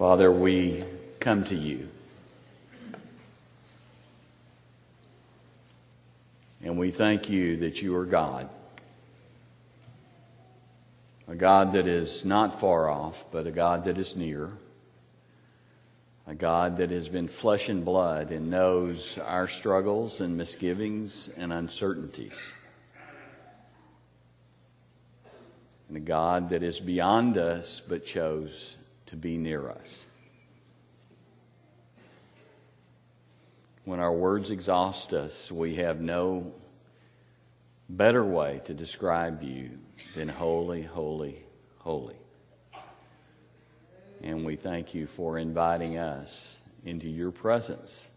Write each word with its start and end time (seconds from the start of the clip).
Father, 0.00 0.32
we 0.32 0.82
come 1.18 1.44
to 1.44 1.54
you. 1.54 1.86
And 6.62 6.78
we 6.78 6.90
thank 6.90 7.28
you 7.28 7.58
that 7.58 7.82
you 7.82 7.94
are 7.96 8.06
God. 8.06 8.48
A 11.28 11.34
God 11.34 11.74
that 11.74 11.86
is 11.86 12.24
not 12.24 12.58
far 12.58 12.88
off, 12.88 13.26
but 13.30 13.46
a 13.46 13.50
God 13.50 13.84
that 13.84 13.98
is 13.98 14.16
near. 14.16 14.52
A 16.26 16.34
God 16.34 16.78
that 16.78 16.90
has 16.90 17.06
been 17.06 17.28
flesh 17.28 17.68
and 17.68 17.84
blood 17.84 18.30
and 18.30 18.50
knows 18.50 19.18
our 19.18 19.48
struggles 19.48 20.22
and 20.22 20.34
misgivings 20.34 21.28
and 21.36 21.52
uncertainties. 21.52 22.54
And 25.88 25.98
a 25.98 26.00
God 26.00 26.48
that 26.48 26.62
is 26.62 26.80
beyond 26.80 27.36
us 27.36 27.82
but 27.86 28.06
chose 28.06 28.78
to 29.10 29.16
be 29.16 29.36
near 29.36 29.68
us. 29.68 30.04
When 33.84 33.98
our 33.98 34.12
words 34.12 34.52
exhaust 34.52 35.12
us, 35.12 35.50
we 35.50 35.76
have 35.76 36.00
no 36.00 36.52
better 37.88 38.24
way 38.24 38.60
to 38.66 38.74
describe 38.74 39.42
you 39.42 39.78
than 40.14 40.28
holy, 40.28 40.82
holy, 40.82 41.42
holy. 41.78 42.14
And 44.22 44.44
we 44.44 44.54
thank 44.54 44.94
you 44.94 45.08
for 45.08 45.38
inviting 45.38 45.98
us 45.98 46.60
into 46.84 47.08
your 47.08 47.32
presence, 47.32 48.08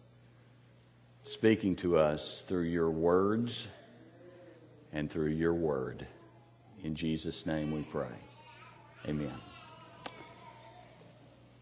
speaking 1.23 1.75
to 1.77 1.97
us 1.97 2.43
through 2.47 2.65
your 2.65 2.91
words 2.91 3.67
and 4.91 5.09
through 5.09 5.29
your 5.29 5.53
word. 5.53 6.05
In 6.83 6.93
Jesus' 6.93 7.47
name 7.47 7.71
we 7.71 7.81
pray. 7.81 8.05
Amen. 9.07 9.52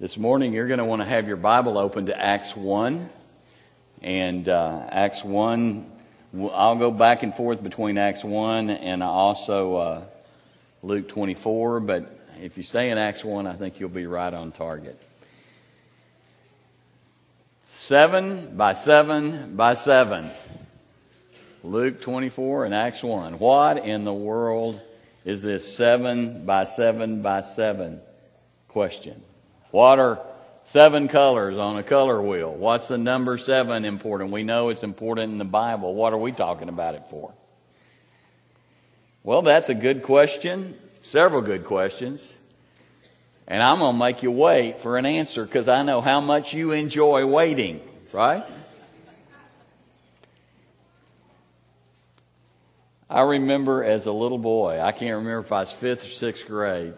This 0.02 0.18
morning, 0.18 0.52
you're 0.52 0.66
going 0.66 0.80
to 0.80 0.86
want 0.86 1.04
to 1.04 1.08
have 1.08 1.28
your 1.28 1.38
Bible 1.38 1.78
open 1.78 2.08
to 2.08 2.20
Acts 2.20 2.56
1. 2.56 3.08
And 4.02 4.50
uh, 4.50 4.88
Acts 4.90 5.24
1, 5.24 5.92
I'll 6.52 6.76
go 6.76 6.90
back 6.90 7.22
and 7.22 7.32
forth 7.36 7.62
between 7.62 8.00
Acts 8.00 8.24
1 8.24 8.72
and 8.72 9.04
also 9.04 9.76
uh, 9.76 10.04
Luke 10.82 11.08
24. 11.08 11.82
But 11.82 12.20
if 12.42 12.58
you 12.58 12.64
stay 12.64 12.90
in 12.90 12.98
Acts 12.98 13.24
1, 13.24 13.46
I 13.46 13.54
think 13.54 13.80
you'll 13.80 13.90
be 13.90 14.08
right 14.08 14.34
on 14.34 14.52
target. 14.52 15.00
Seven 17.70 18.58
by 18.58 18.74
seven 18.74 19.56
by 19.56 19.76
seven. 19.76 20.32
Luke 21.64 22.02
24 22.02 22.66
and 22.66 22.74
Acts 22.74 23.04
1. 23.04 23.38
What 23.38 23.78
in 23.78 24.06
the 24.06 24.14
world 24.16 24.82
is 25.26 25.44
this 25.44 25.78
seven 25.78 26.44
by 26.44 26.64
seven 26.64 27.22
by 27.22 27.42
seven 27.42 28.02
question? 28.68 29.22
What 29.72 30.00
are 30.00 30.20
seven 30.66 31.08
colors 31.08 31.58
on 31.58 31.78
a 31.78 31.84
color 31.84 32.22
wheel? 32.22 32.54
What's 32.54 32.88
the 32.88 32.98
number 32.98 33.38
seven 33.38 33.86
important? 33.86 34.32
We 34.32 34.44
know 34.44 34.70
it's 34.70 34.84
important 34.84 35.32
in 35.32 35.38
the 35.38 35.46
Bible. 35.46 35.96
What 35.96 36.14
are 36.14 36.18
we 36.18 36.32
talking 36.32 36.70
about 36.70 36.96
it 36.96 37.04
for? 37.10 37.34
Well, 39.24 39.42
that's 39.42 39.70
a 39.70 39.76
good 39.76 40.04
question. 40.04 40.78
Several 41.02 41.42
good 41.42 41.66
questions. 41.66 42.34
And 43.48 43.62
I'm 43.62 43.80
going 43.80 43.94
to 43.94 44.00
make 44.00 44.24
you 44.24 44.32
wait 44.32 44.80
for 44.80 44.98
an 44.98 45.06
answer 45.06 45.46
because 45.46 45.68
I 45.68 45.84
know 45.84 46.02
how 46.02 46.22
much 46.22 46.54
you 46.54 46.72
enjoy 46.72 47.26
waiting, 47.26 47.82
right? 48.14 48.46
I 53.10 53.22
remember 53.24 53.84
as 53.84 54.06
a 54.06 54.12
little 54.12 54.38
boy, 54.38 54.80
I 54.80 54.94
can't 54.94 55.18
remember 55.18 55.40
if 55.40 55.52
I 55.52 55.60
was 55.60 55.74
fifth 55.74 56.06
or 56.06 56.10
sixth 56.10 56.48
grade, 56.48 56.94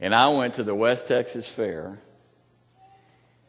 and 0.00 0.14
I 0.14 0.28
went 0.28 0.54
to 0.54 0.62
the 0.62 0.74
West 0.74 1.08
Texas 1.08 1.48
Fair 1.48 1.98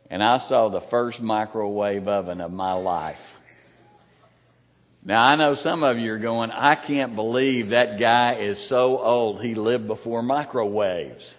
and 0.10 0.24
I 0.24 0.38
saw 0.38 0.70
the 0.70 0.82
first 0.82 1.22
microwave 1.22 2.08
oven 2.08 2.42
of 2.42 2.52
my 2.52 2.74
life. 2.74 3.36
Now, 5.04 5.26
I 5.26 5.36
know 5.36 5.54
some 5.54 5.84
of 5.84 5.98
you 6.00 6.14
are 6.14 6.18
going, 6.18 6.52
I 6.52 6.76
can't 6.76 7.16
believe 7.16 7.70
that 7.70 8.00
guy 8.00 8.34
is 8.34 8.60
so 8.60 9.00
old 9.00 9.42
he 9.42 9.56
lived 9.56 9.88
before 9.88 10.22
microwaves. 10.22 11.38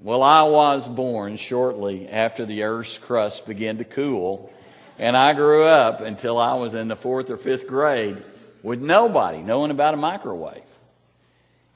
well, 0.00 0.22
I 0.22 0.42
was 0.42 0.86
born 0.86 1.36
shortly 1.36 2.08
after 2.08 2.46
the 2.46 2.62
Earth's 2.62 2.98
crust 2.98 3.46
began 3.46 3.78
to 3.78 3.84
cool, 3.84 4.52
and 4.98 5.16
I 5.16 5.32
grew 5.32 5.64
up 5.64 6.00
until 6.00 6.38
I 6.38 6.54
was 6.54 6.74
in 6.74 6.86
the 6.88 6.96
fourth 6.96 7.30
or 7.30 7.36
fifth 7.36 7.66
grade 7.66 8.22
with 8.62 8.80
nobody 8.80 9.38
knowing 9.38 9.72
about 9.72 9.94
a 9.94 9.96
microwave. 9.96 10.62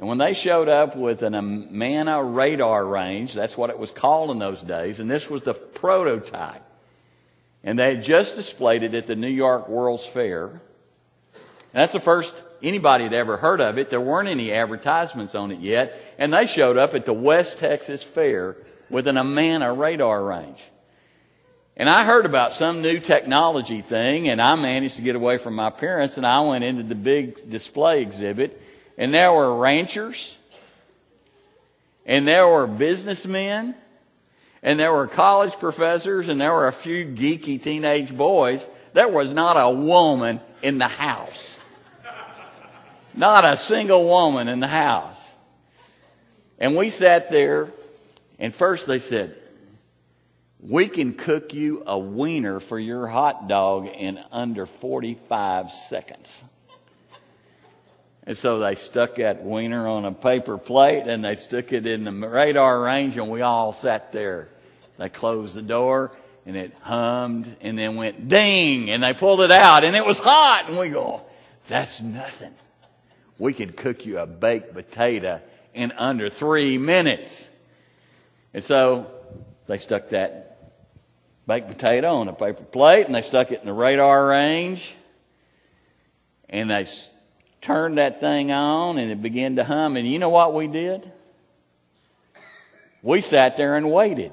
And 0.01 0.09
when 0.09 0.17
they 0.17 0.33
showed 0.33 0.71
up 0.71 0.97
with 0.97 1.21
an 1.21 1.35
Amana 1.35 2.25
radar 2.25 2.87
range, 2.87 3.35
that's 3.35 3.55
what 3.55 3.69
it 3.69 3.79
was 3.79 3.91
called 3.91 4.31
in 4.31 4.39
those 4.39 4.63
days, 4.63 4.99
and 4.99 5.11
this 5.11 5.29
was 5.29 5.43
the 5.43 5.53
prototype. 5.53 6.63
And 7.63 7.79
they 7.79 7.97
had 7.97 8.03
just 8.03 8.35
displayed 8.35 8.83
it 8.83 8.95
at 8.95 9.07
the 9.07 9.15
New 9.15 9.29
York 9.29 9.69
World's 9.69 10.07
Fair. 10.07 10.47
And 10.47 10.61
that's 11.75 11.93
the 11.93 12.01
first 12.01 12.43
anybody 12.63 13.05
had 13.05 13.13
ever 13.13 13.37
heard 13.37 13.61
of 13.61 13.77
it. 13.77 13.91
There 13.91 14.01
weren't 14.01 14.29
any 14.29 14.51
advertisements 14.55 15.35
on 15.35 15.51
it 15.51 15.61
yet. 15.61 15.95
And 16.17 16.33
they 16.33 16.47
showed 16.47 16.79
up 16.79 16.95
at 16.95 17.05
the 17.05 17.13
West 17.13 17.59
Texas 17.59 18.03
Fair 18.03 18.57
with 18.89 19.07
an 19.07 19.19
Amana 19.19 19.71
radar 19.71 20.25
range. 20.25 20.65
And 21.77 21.91
I 21.91 22.05
heard 22.07 22.25
about 22.25 22.55
some 22.55 22.81
new 22.81 23.01
technology 23.01 23.83
thing, 23.83 24.31
and 24.31 24.41
I 24.41 24.55
managed 24.55 24.97
to 24.97 25.03
get 25.03 25.15
away 25.15 25.37
from 25.37 25.55
my 25.55 25.69
parents, 25.69 26.17
and 26.17 26.27
I 26.27 26.41
went 26.41 26.65
into 26.65 26.85
the 26.85 26.95
big 26.95 27.51
display 27.51 28.01
exhibit 28.01 28.63
and 29.01 29.15
there 29.15 29.33
were 29.33 29.57
ranchers, 29.57 30.37
and 32.05 32.29
there 32.29 32.47
were 32.47 32.67
businessmen, 32.67 33.75
and 34.63 34.79
there 34.79 34.93
were 34.93 35.07
college 35.07 35.59
professors, 35.59 36.29
and 36.29 36.39
there 36.39 36.53
were 36.53 36.69
a 36.69 36.73
few 36.73 37.07
geeky 37.07 37.61
teenage 37.61 38.15
boys. 38.15 38.69
There 38.93 39.09
was 39.09 39.33
not 39.33 39.55
a 39.55 39.71
woman 39.71 40.39
in 40.61 40.77
the 40.77 40.87
house. 40.87 41.57
Not 43.15 43.47
a 43.47 43.57
single 43.57 44.05
woman 44.05 44.49
in 44.49 44.61
the 44.61 44.69
house. 44.69 45.33
And 46.59 46.77
we 46.77 46.91
sat 46.91 47.31
there, 47.31 47.69
and 48.39 48.55
first 48.55 48.87
they 48.87 48.99
said, 48.99 49.35
We 50.61 50.89
can 50.89 51.15
cook 51.15 51.55
you 51.55 51.85
a 51.87 51.99
wiener 51.99 52.61
for 52.61 52.79
your 52.79 53.07
hot 53.07 53.49
dog 53.49 53.87
in 53.87 54.21
under 54.31 54.67
45 54.67 55.73
seconds. 55.73 56.43
And 58.31 58.39
so 58.39 58.61
they 58.61 58.77
stuck 58.77 59.17
that 59.17 59.43
wiener 59.43 59.89
on 59.89 60.05
a 60.05 60.13
paper 60.13 60.57
plate 60.57 61.03
and 61.09 61.25
they 61.25 61.35
stuck 61.35 61.73
it 61.73 61.85
in 61.85 62.05
the 62.05 62.13
radar 62.13 62.81
range 62.81 63.17
and 63.17 63.29
we 63.29 63.43
all 63.43 63.73
sat 63.73 64.13
there. 64.13 64.49
They 64.99 65.09
closed 65.09 65.57
the 65.57 65.63
door 65.63 66.13
and 66.47 66.55
it 66.55 66.73
hummed 66.83 67.57
and 67.61 67.77
then 67.77 67.97
went 67.97 68.29
ding 68.29 68.89
and 68.89 69.03
they 69.03 69.15
pulled 69.15 69.41
it 69.41 69.51
out 69.51 69.83
and 69.83 69.97
it 69.97 70.07
was 70.07 70.21
hot 70.21 70.67
and 70.69 70.79
we 70.79 70.91
go, 70.91 71.23
that's 71.67 72.01
nothing. 72.01 72.55
We 73.37 73.53
could 73.53 73.77
cook 73.77 74.07
you 74.07 74.21
a 74.21 74.27
baked 74.27 74.75
potato 74.75 75.41
in 75.75 75.91
under 75.99 76.31
three 76.31 76.79
minutes. 76.79 77.49
And 78.55 78.63
so 78.63 79.11
they 79.67 79.79
stuck 79.79 80.11
that 80.11 80.71
baked 81.49 81.67
potato 81.67 82.15
on 82.15 82.29
a 82.29 82.33
paper 82.33 82.63
plate 82.63 83.07
and 83.07 83.15
they 83.17 83.23
stuck 83.23 83.51
it 83.51 83.59
in 83.59 83.67
the 83.67 83.73
radar 83.73 84.25
range 84.25 84.95
and 86.49 86.71
they 86.71 86.85
turned 87.61 87.99
that 87.99 88.21
thing 88.21 88.51
on 88.51 88.99
and 88.99 89.11
it 89.11 89.23
began 89.23 89.57
to 89.57 89.65
hum. 89.65 89.97
And 89.97 90.07
you 90.07 90.19
know 90.19 90.31
what 90.31 90.55
we 90.55 90.67
did? 90.67 91.11
We 93.03 93.21
sat 93.21 93.57
there 93.57 93.77
and 93.77 93.91
waited. 93.91 94.33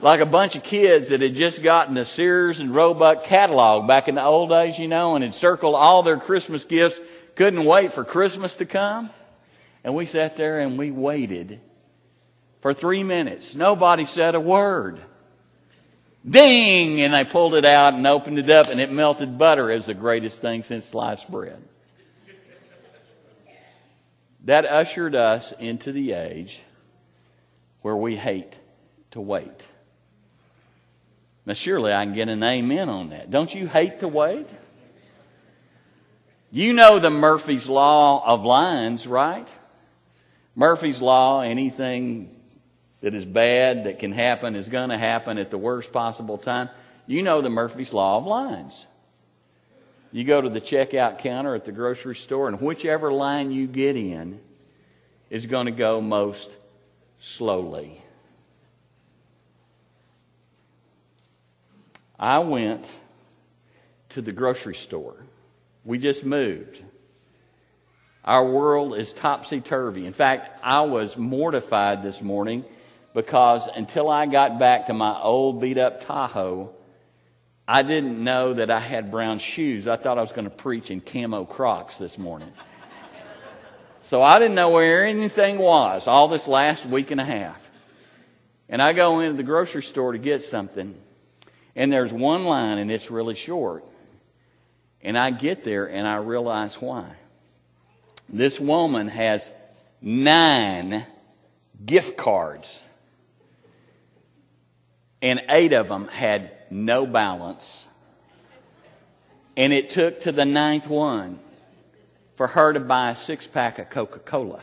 Like 0.00 0.20
a 0.20 0.26
bunch 0.26 0.56
of 0.56 0.64
kids 0.64 1.10
that 1.10 1.20
had 1.20 1.34
just 1.34 1.62
gotten 1.62 1.94
the 1.94 2.04
Sears 2.04 2.58
and 2.58 2.74
Roebuck 2.74 3.24
catalog 3.24 3.86
back 3.86 4.08
in 4.08 4.16
the 4.16 4.24
old 4.24 4.50
days, 4.50 4.78
you 4.78 4.88
know, 4.88 5.14
and 5.14 5.22
had 5.22 5.32
circled 5.32 5.76
all 5.76 6.02
their 6.02 6.16
Christmas 6.16 6.64
gifts, 6.64 7.00
couldn't 7.36 7.64
wait 7.64 7.92
for 7.92 8.04
Christmas 8.04 8.56
to 8.56 8.66
come. 8.66 9.10
And 9.84 9.94
we 9.94 10.06
sat 10.06 10.36
there 10.36 10.60
and 10.60 10.76
we 10.76 10.90
waited 10.90 11.60
for 12.62 12.74
three 12.74 13.04
minutes. 13.04 13.54
Nobody 13.54 14.04
said 14.04 14.34
a 14.34 14.40
word. 14.40 15.00
Ding! 16.28 17.00
And 17.00 17.16
I 17.16 17.24
pulled 17.24 17.54
it 17.54 17.64
out 17.64 17.94
and 17.94 18.06
opened 18.06 18.38
it 18.38 18.50
up 18.50 18.68
and 18.68 18.80
it 18.80 18.90
melted 18.90 19.38
butter. 19.38 19.66
Was 19.66 19.86
the 19.86 19.94
greatest 19.94 20.40
thing 20.40 20.62
since 20.62 20.86
sliced 20.86 21.30
bread. 21.30 21.62
That 24.44 24.64
ushered 24.66 25.14
us 25.14 25.52
into 25.58 25.92
the 25.92 26.12
age 26.12 26.60
where 27.82 27.96
we 27.96 28.16
hate 28.16 28.58
to 29.12 29.20
wait. 29.20 29.68
Now, 31.44 31.54
surely 31.54 31.92
I 31.92 32.04
can 32.04 32.14
get 32.14 32.28
an 32.28 32.42
amen 32.42 32.88
on 32.88 33.10
that. 33.10 33.30
Don't 33.30 33.52
you 33.54 33.66
hate 33.66 34.00
to 34.00 34.08
wait? 34.08 34.48
You 36.50 36.72
know 36.72 36.98
the 36.98 37.10
Murphy's 37.10 37.68
Law 37.68 38.22
of 38.24 38.44
lines, 38.44 39.06
right? 39.06 39.48
Murphy's 40.54 41.00
Law, 41.00 41.40
anything 41.40 42.41
that 43.02 43.14
is 43.14 43.24
bad, 43.24 43.84
that 43.84 43.98
can 43.98 44.12
happen, 44.12 44.56
is 44.56 44.68
going 44.68 44.88
to 44.88 44.96
happen 44.96 45.36
at 45.36 45.50
the 45.50 45.58
worst 45.58 45.92
possible 45.92 46.38
time. 46.38 46.70
You 47.06 47.22
know 47.22 47.40
the 47.40 47.50
Murphy's 47.50 47.92
Law 47.92 48.16
of 48.16 48.26
lines. 48.26 48.86
You 50.12 50.24
go 50.24 50.40
to 50.40 50.48
the 50.48 50.60
checkout 50.60 51.18
counter 51.18 51.54
at 51.54 51.64
the 51.64 51.72
grocery 51.72 52.14
store, 52.14 52.48
and 52.48 52.60
whichever 52.60 53.12
line 53.12 53.50
you 53.50 53.66
get 53.66 53.96
in 53.96 54.40
is 55.30 55.46
going 55.46 55.66
to 55.66 55.72
go 55.72 56.00
most 56.00 56.56
slowly. 57.18 58.00
I 62.18 62.38
went 62.38 62.88
to 64.10 64.22
the 64.22 64.32
grocery 64.32 64.76
store. 64.76 65.16
We 65.84 65.98
just 65.98 66.24
moved. 66.24 66.82
Our 68.24 68.44
world 68.44 68.94
is 68.94 69.12
topsy 69.12 69.60
turvy. 69.60 70.06
In 70.06 70.12
fact, 70.12 70.60
I 70.62 70.82
was 70.82 71.16
mortified 71.16 72.04
this 72.04 72.22
morning 72.22 72.64
because 73.14 73.68
until 73.68 74.08
I 74.08 74.26
got 74.26 74.58
back 74.58 74.86
to 74.86 74.94
my 74.94 75.20
old 75.20 75.60
beat 75.60 75.78
up 75.78 76.04
Tahoe, 76.04 76.70
I 77.66 77.82
didn't 77.82 78.22
know 78.22 78.54
that 78.54 78.70
I 78.70 78.80
had 78.80 79.10
brown 79.10 79.38
shoes. 79.38 79.86
I 79.86 79.96
thought 79.96 80.18
I 80.18 80.20
was 80.20 80.32
going 80.32 80.44
to 80.44 80.50
preach 80.50 80.90
in 80.90 81.00
camo 81.00 81.44
crocs 81.44 81.98
this 81.98 82.18
morning. 82.18 82.52
so 84.02 84.22
I 84.22 84.38
didn't 84.38 84.54
know 84.54 84.70
where 84.70 85.06
anything 85.06 85.58
was 85.58 86.06
all 86.06 86.28
this 86.28 86.48
last 86.48 86.84
week 86.86 87.10
and 87.10 87.20
a 87.20 87.24
half. 87.24 87.70
And 88.68 88.80
I 88.80 88.92
go 88.92 89.20
into 89.20 89.36
the 89.36 89.42
grocery 89.42 89.82
store 89.82 90.12
to 90.12 90.18
get 90.18 90.42
something, 90.42 90.94
and 91.76 91.92
there's 91.92 92.12
one 92.12 92.44
line 92.44 92.78
and 92.78 92.90
it's 92.90 93.10
really 93.10 93.34
short. 93.34 93.84
And 95.02 95.18
I 95.18 95.30
get 95.30 95.62
there 95.64 95.88
and 95.88 96.06
I 96.06 96.16
realize 96.16 96.80
why. 96.80 97.16
This 98.28 98.58
woman 98.58 99.08
has 99.08 99.50
nine 100.00 101.06
gift 101.84 102.16
cards, 102.16 102.84
and 105.22 105.42
eight 105.48 105.72
of 105.72 105.88
them 105.88 106.08
had 106.08 106.50
no 106.70 107.06
balance. 107.06 107.86
And 109.56 109.72
it 109.72 109.90
took 109.90 110.22
to 110.22 110.32
the 110.32 110.44
ninth 110.44 110.88
one 110.88 111.38
for 112.34 112.48
her 112.48 112.72
to 112.72 112.80
buy 112.80 113.10
a 113.10 113.16
six 113.16 113.46
pack 113.46 113.78
of 113.78 113.88
Coca 113.88 114.18
Cola. 114.18 114.62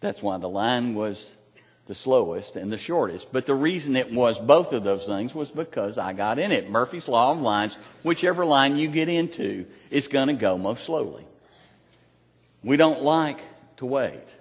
That's 0.00 0.22
why 0.22 0.38
the 0.38 0.48
line 0.48 0.94
was 0.94 1.36
the 1.86 1.94
slowest 1.94 2.56
and 2.56 2.72
the 2.72 2.78
shortest. 2.78 3.32
But 3.32 3.46
the 3.46 3.54
reason 3.54 3.94
it 3.96 4.12
was 4.12 4.38
both 4.38 4.72
of 4.72 4.84
those 4.84 5.06
things 5.06 5.34
was 5.34 5.50
because 5.50 5.98
I 5.98 6.14
got 6.14 6.38
in 6.38 6.50
it. 6.50 6.70
Murphy's 6.70 7.08
Law 7.08 7.30
of 7.30 7.40
Lines, 7.40 7.76
whichever 8.02 8.44
line 8.44 8.76
you 8.76 8.88
get 8.88 9.08
into, 9.08 9.66
it's 9.90 10.08
going 10.08 10.28
to 10.28 10.34
go 10.34 10.58
most 10.58 10.84
slowly. 10.84 11.24
We 12.62 12.76
don't 12.76 13.02
like 13.02 13.38
to 13.76 13.86
wait. 13.86 14.34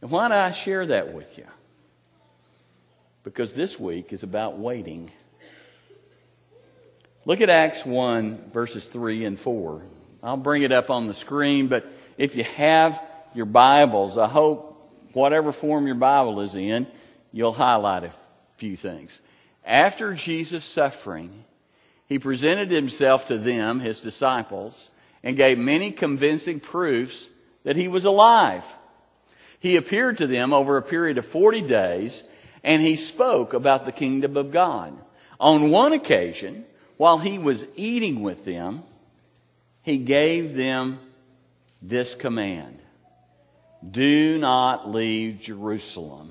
And 0.00 0.10
why 0.10 0.28
do 0.28 0.34
I 0.34 0.50
share 0.50 0.86
that 0.86 1.12
with 1.12 1.38
you? 1.38 1.46
Because 3.24 3.54
this 3.54 3.78
week 3.78 4.12
is 4.12 4.22
about 4.22 4.58
waiting. 4.58 5.10
Look 7.24 7.40
at 7.40 7.50
Acts 7.50 7.86
1, 7.86 8.50
verses 8.52 8.86
3 8.86 9.24
and 9.24 9.38
4. 9.38 9.82
I'll 10.22 10.36
bring 10.36 10.62
it 10.62 10.72
up 10.72 10.90
on 10.90 11.06
the 11.06 11.14
screen, 11.14 11.68
but 11.68 11.86
if 12.18 12.34
you 12.34 12.44
have 12.44 13.02
your 13.34 13.46
Bibles, 13.46 14.18
I 14.18 14.28
hope 14.28 14.90
whatever 15.12 15.52
form 15.52 15.86
your 15.86 15.96
Bible 15.96 16.40
is 16.40 16.54
in, 16.54 16.86
you'll 17.32 17.52
highlight 17.52 18.04
a 18.04 18.12
few 18.56 18.76
things. 18.76 19.20
After 19.64 20.14
Jesus' 20.14 20.64
suffering, 20.64 21.44
he 22.06 22.18
presented 22.18 22.70
himself 22.70 23.26
to 23.28 23.38
them, 23.38 23.80
his 23.80 24.00
disciples, 24.00 24.90
and 25.22 25.36
gave 25.36 25.58
many 25.58 25.92
convincing 25.92 26.60
proofs 26.60 27.28
that 27.62 27.76
he 27.76 27.88
was 27.88 28.04
alive. 28.04 28.64
He 29.60 29.76
appeared 29.76 30.18
to 30.18 30.26
them 30.26 30.52
over 30.52 30.76
a 30.76 30.82
period 30.82 31.18
of 31.18 31.26
40 31.26 31.62
days, 31.62 32.24
and 32.64 32.82
he 32.82 32.96
spoke 32.96 33.52
about 33.52 33.84
the 33.84 33.92
kingdom 33.92 34.36
of 34.36 34.50
God. 34.50 34.96
On 35.40 35.70
one 35.70 35.92
occasion, 35.92 36.64
while 36.96 37.18
he 37.18 37.38
was 37.38 37.66
eating 37.76 38.22
with 38.22 38.44
them, 38.44 38.84
he 39.82 39.98
gave 39.98 40.54
them 40.54 41.00
this 41.80 42.14
command 42.14 42.78
do 43.88 44.38
not 44.38 44.88
leave 44.88 45.40
Jerusalem, 45.40 46.30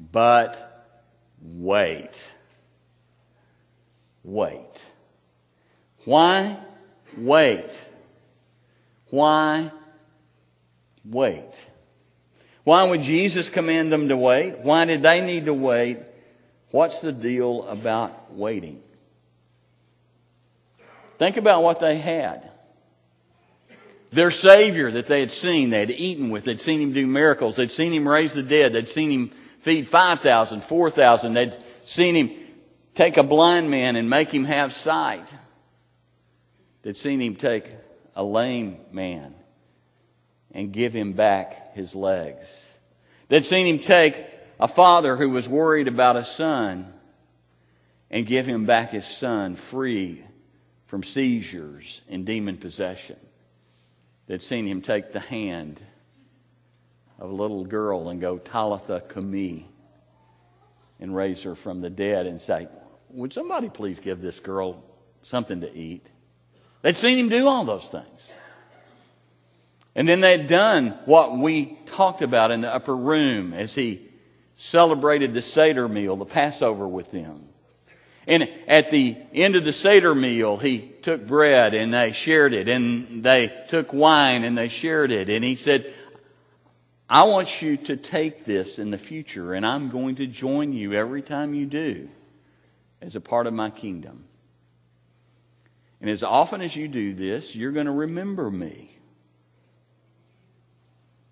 but 0.00 0.86
wait. 1.40 2.32
Wait. 4.24 4.84
Why 6.04 6.58
wait? 7.16 7.88
Why 9.10 9.70
wait? 11.04 11.66
Why 12.68 12.84
would 12.84 13.00
Jesus 13.00 13.48
command 13.48 13.90
them 13.90 14.08
to 14.08 14.16
wait? 14.18 14.58
Why 14.58 14.84
did 14.84 15.00
they 15.00 15.24
need 15.24 15.46
to 15.46 15.54
wait? 15.54 16.00
What's 16.70 17.00
the 17.00 17.12
deal 17.12 17.66
about 17.66 18.34
waiting? 18.34 18.82
Think 21.16 21.38
about 21.38 21.62
what 21.62 21.80
they 21.80 21.96
had. 21.96 22.50
Their 24.12 24.30
Savior 24.30 24.90
that 24.90 25.06
they 25.06 25.20
had 25.20 25.32
seen, 25.32 25.70
they 25.70 25.80
had 25.80 25.90
eaten 25.90 26.28
with, 26.28 26.44
they'd 26.44 26.60
seen 26.60 26.82
Him 26.82 26.92
do 26.92 27.06
miracles, 27.06 27.56
they'd 27.56 27.72
seen 27.72 27.94
Him 27.94 28.06
raise 28.06 28.34
the 28.34 28.42
dead, 28.42 28.74
they'd 28.74 28.86
seen 28.86 29.10
Him 29.10 29.28
feed 29.60 29.88
5,000, 29.88 30.62
4,000, 30.62 31.32
they'd 31.32 31.56
seen 31.86 32.16
Him 32.16 32.36
take 32.94 33.16
a 33.16 33.22
blind 33.22 33.70
man 33.70 33.96
and 33.96 34.10
make 34.10 34.28
him 34.28 34.44
have 34.44 34.74
sight. 34.74 35.34
They'd 36.82 36.98
seen 36.98 37.22
Him 37.22 37.34
take 37.34 37.64
a 38.14 38.22
lame 38.22 38.76
man 38.92 39.37
and 40.52 40.72
give 40.72 40.94
him 40.94 41.12
back 41.12 41.74
his 41.74 41.94
legs. 41.94 42.72
They'd 43.28 43.44
seen 43.44 43.66
Him 43.66 43.78
take 43.78 44.24
a 44.58 44.68
father 44.68 45.16
who 45.16 45.30
was 45.30 45.48
worried 45.48 45.88
about 45.88 46.16
a 46.16 46.24
son 46.24 46.92
and 48.10 48.26
give 48.26 48.46
him 48.46 48.64
back 48.66 48.92
his 48.92 49.06
son 49.06 49.54
free 49.54 50.24
from 50.86 51.02
seizures 51.02 52.00
and 52.08 52.24
demon 52.24 52.56
possession. 52.56 53.16
They'd 54.26 54.42
seen 54.42 54.66
him 54.66 54.82
take 54.82 55.12
the 55.12 55.20
hand 55.20 55.80
of 57.18 57.30
a 57.30 57.34
little 57.34 57.64
girl 57.64 58.08
and 58.08 58.20
go, 58.20 58.38
Talitha 58.38 59.02
Kumi, 59.12 59.68
and 61.00 61.14
raise 61.14 61.42
her 61.42 61.54
from 61.54 61.80
the 61.80 61.90
dead 61.90 62.26
and 62.26 62.40
say, 62.40 62.68
Would 63.10 63.32
somebody 63.32 63.68
please 63.68 64.00
give 64.00 64.20
this 64.20 64.40
girl 64.40 64.82
something 65.22 65.60
to 65.60 65.76
eat? 65.76 66.08
They'd 66.82 66.96
seen 66.96 67.18
him 67.18 67.28
do 67.28 67.46
all 67.48 67.64
those 67.64 67.88
things. 67.88 68.30
And 69.98 70.08
then 70.08 70.20
they'd 70.20 70.46
done 70.46 70.96
what 71.06 71.36
we 71.36 71.76
talked 71.86 72.22
about 72.22 72.52
in 72.52 72.60
the 72.60 72.72
upper 72.72 72.94
room 72.94 73.52
as 73.52 73.74
he 73.74 74.06
celebrated 74.54 75.34
the 75.34 75.42
Seder 75.42 75.88
meal, 75.88 76.14
the 76.14 76.24
Passover 76.24 76.86
with 76.86 77.10
them. 77.10 77.48
And 78.24 78.48
at 78.68 78.90
the 78.90 79.16
end 79.34 79.56
of 79.56 79.64
the 79.64 79.72
Seder 79.72 80.14
meal, 80.14 80.56
he 80.56 80.92
took 81.02 81.26
bread 81.26 81.74
and 81.74 81.92
they 81.92 82.12
shared 82.12 82.54
it, 82.54 82.68
and 82.68 83.24
they 83.24 83.52
took 83.70 83.92
wine 83.92 84.44
and 84.44 84.56
they 84.56 84.68
shared 84.68 85.10
it. 85.10 85.28
And 85.28 85.42
he 85.42 85.56
said, 85.56 85.92
I 87.10 87.24
want 87.24 87.60
you 87.60 87.76
to 87.78 87.96
take 87.96 88.44
this 88.44 88.78
in 88.78 88.92
the 88.92 88.98
future, 88.98 89.52
and 89.52 89.66
I'm 89.66 89.88
going 89.88 90.14
to 90.14 90.28
join 90.28 90.72
you 90.72 90.92
every 90.92 91.22
time 91.22 91.54
you 91.54 91.66
do 91.66 92.08
as 93.02 93.16
a 93.16 93.20
part 93.20 93.48
of 93.48 93.52
my 93.52 93.70
kingdom. 93.70 94.26
And 96.00 96.08
as 96.08 96.22
often 96.22 96.60
as 96.60 96.76
you 96.76 96.86
do 96.86 97.14
this, 97.14 97.56
you're 97.56 97.72
going 97.72 97.86
to 97.86 97.92
remember 97.92 98.48
me. 98.48 98.94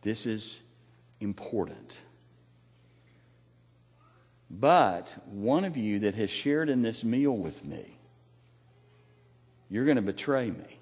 This 0.07 0.25
is 0.25 0.63
important. 1.19 1.99
But 4.49 5.13
one 5.27 5.65
of 5.65 5.77
you 5.77 5.99
that 5.99 6.15
has 6.15 6.31
shared 6.31 6.69
in 6.69 6.83
this 6.83 7.03
meal 7.03 7.33
with 7.33 7.65
me, 7.65 7.99
you're 9.69 9.85
going 9.85 9.97
to 9.97 10.03
betray 10.03 10.49
me. 10.49 10.79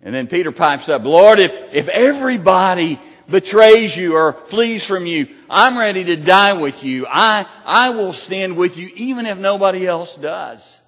And 0.00 0.14
then 0.14 0.28
Peter 0.28 0.52
pipes 0.52 0.88
up, 0.88 1.02
Lord, 1.02 1.40
if, 1.40 1.52
if 1.74 1.88
everybody 1.88 3.00
betrays 3.28 3.96
you 3.96 4.14
or 4.14 4.34
flees 4.34 4.86
from 4.86 5.04
you, 5.04 5.26
I'm 5.50 5.76
ready 5.76 6.04
to 6.04 6.14
die 6.14 6.52
with 6.52 6.84
you. 6.84 7.04
I, 7.10 7.46
I 7.64 7.90
will 7.90 8.12
stand 8.12 8.56
with 8.56 8.78
you 8.78 8.92
even 8.94 9.26
if 9.26 9.38
nobody 9.38 9.88
else 9.88 10.14
does. 10.14 10.80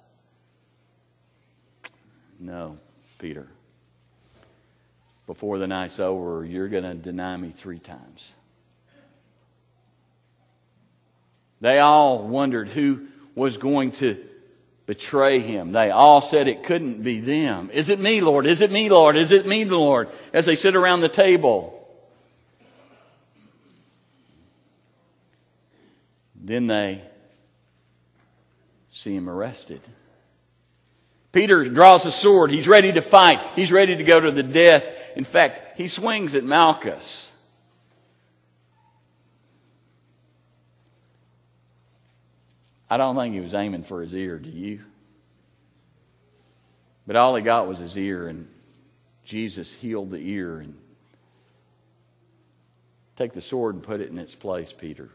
No, 2.39 2.77
Peter. 3.19 3.49
Before 5.27 5.59
the 5.59 5.67
night's 5.67 5.99
over, 5.99 6.45
you're 6.45 6.69
going 6.69 6.85
to 6.85 6.95
deny 6.95 7.35
me 7.35 7.51
three 7.51 7.79
times. 7.79 8.31
They 11.59 11.79
all 11.79 12.25
wondered 12.25 12.69
who 12.69 13.07
was 13.35 13.57
going 13.57 13.91
to 13.93 14.23
betray 14.85 15.41
him. 15.41 15.73
They 15.73 15.91
all 15.91 16.21
said 16.21 16.47
it 16.47 16.63
couldn't 16.63 17.03
be 17.03 17.19
them. 17.19 17.69
Is 17.73 17.89
it 17.89 17.99
me, 17.99 18.21
Lord? 18.21 18.45
Is 18.45 18.61
it 18.61 18.71
me, 18.71 18.89
Lord? 18.89 19.17
Is 19.17 19.33
it 19.33 19.45
me, 19.45 19.65
Lord? 19.65 20.09
As 20.31 20.45
they 20.45 20.55
sit 20.55 20.75
around 20.75 21.01
the 21.01 21.09
table. 21.09 21.73
Then 26.35 26.67
they 26.67 27.01
see 28.89 29.13
him 29.13 29.29
arrested. 29.29 29.81
Peter 31.31 31.63
draws 31.65 32.05
a 32.05 32.11
sword. 32.11 32.51
He's 32.51 32.67
ready 32.67 32.93
to 32.93 33.01
fight. 33.01 33.39
He's 33.55 33.71
ready 33.71 33.95
to 33.95 34.03
go 34.03 34.19
to 34.19 34.31
the 34.31 34.43
death. 34.43 34.87
In 35.15 35.23
fact, 35.23 35.77
he 35.77 35.87
swings 35.87 36.35
at 36.35 36.43
Malchus. 36.43 37.31
I 42.89 42.97
don't 42.97 43.15
think 43.15 43.33
he 43.33 43.41
was 43.41 43.53
aiming 43.53 43.83
for 43.83 44.01
his 44.01 44.15
ear, 44.15 44.39
do 44.39 44.49
you? 44.49 44.81
But 47.05 47.15
all 47.15 47.35
he 47.35 47.41
got 47.41 47.67
was 47.67 47.79
his 47.79 47.97
ear, 47.97 48.27
and 48.27 48.47
Jesus 49.25 49.73
healed 49.73 50.11
the 50.11 50.17
ear. 50.17 50.59
And 50.59 50.77
take 53.17 53.33
the 53.33 53.41
sword 53.41 53.75
and 53.75 53.83
put 53.83 53.99
it 53.99 54.09
in 54.09 54.17
its 54.17 54.35
place, 54.35 54.71
Peter. 54.71 55.09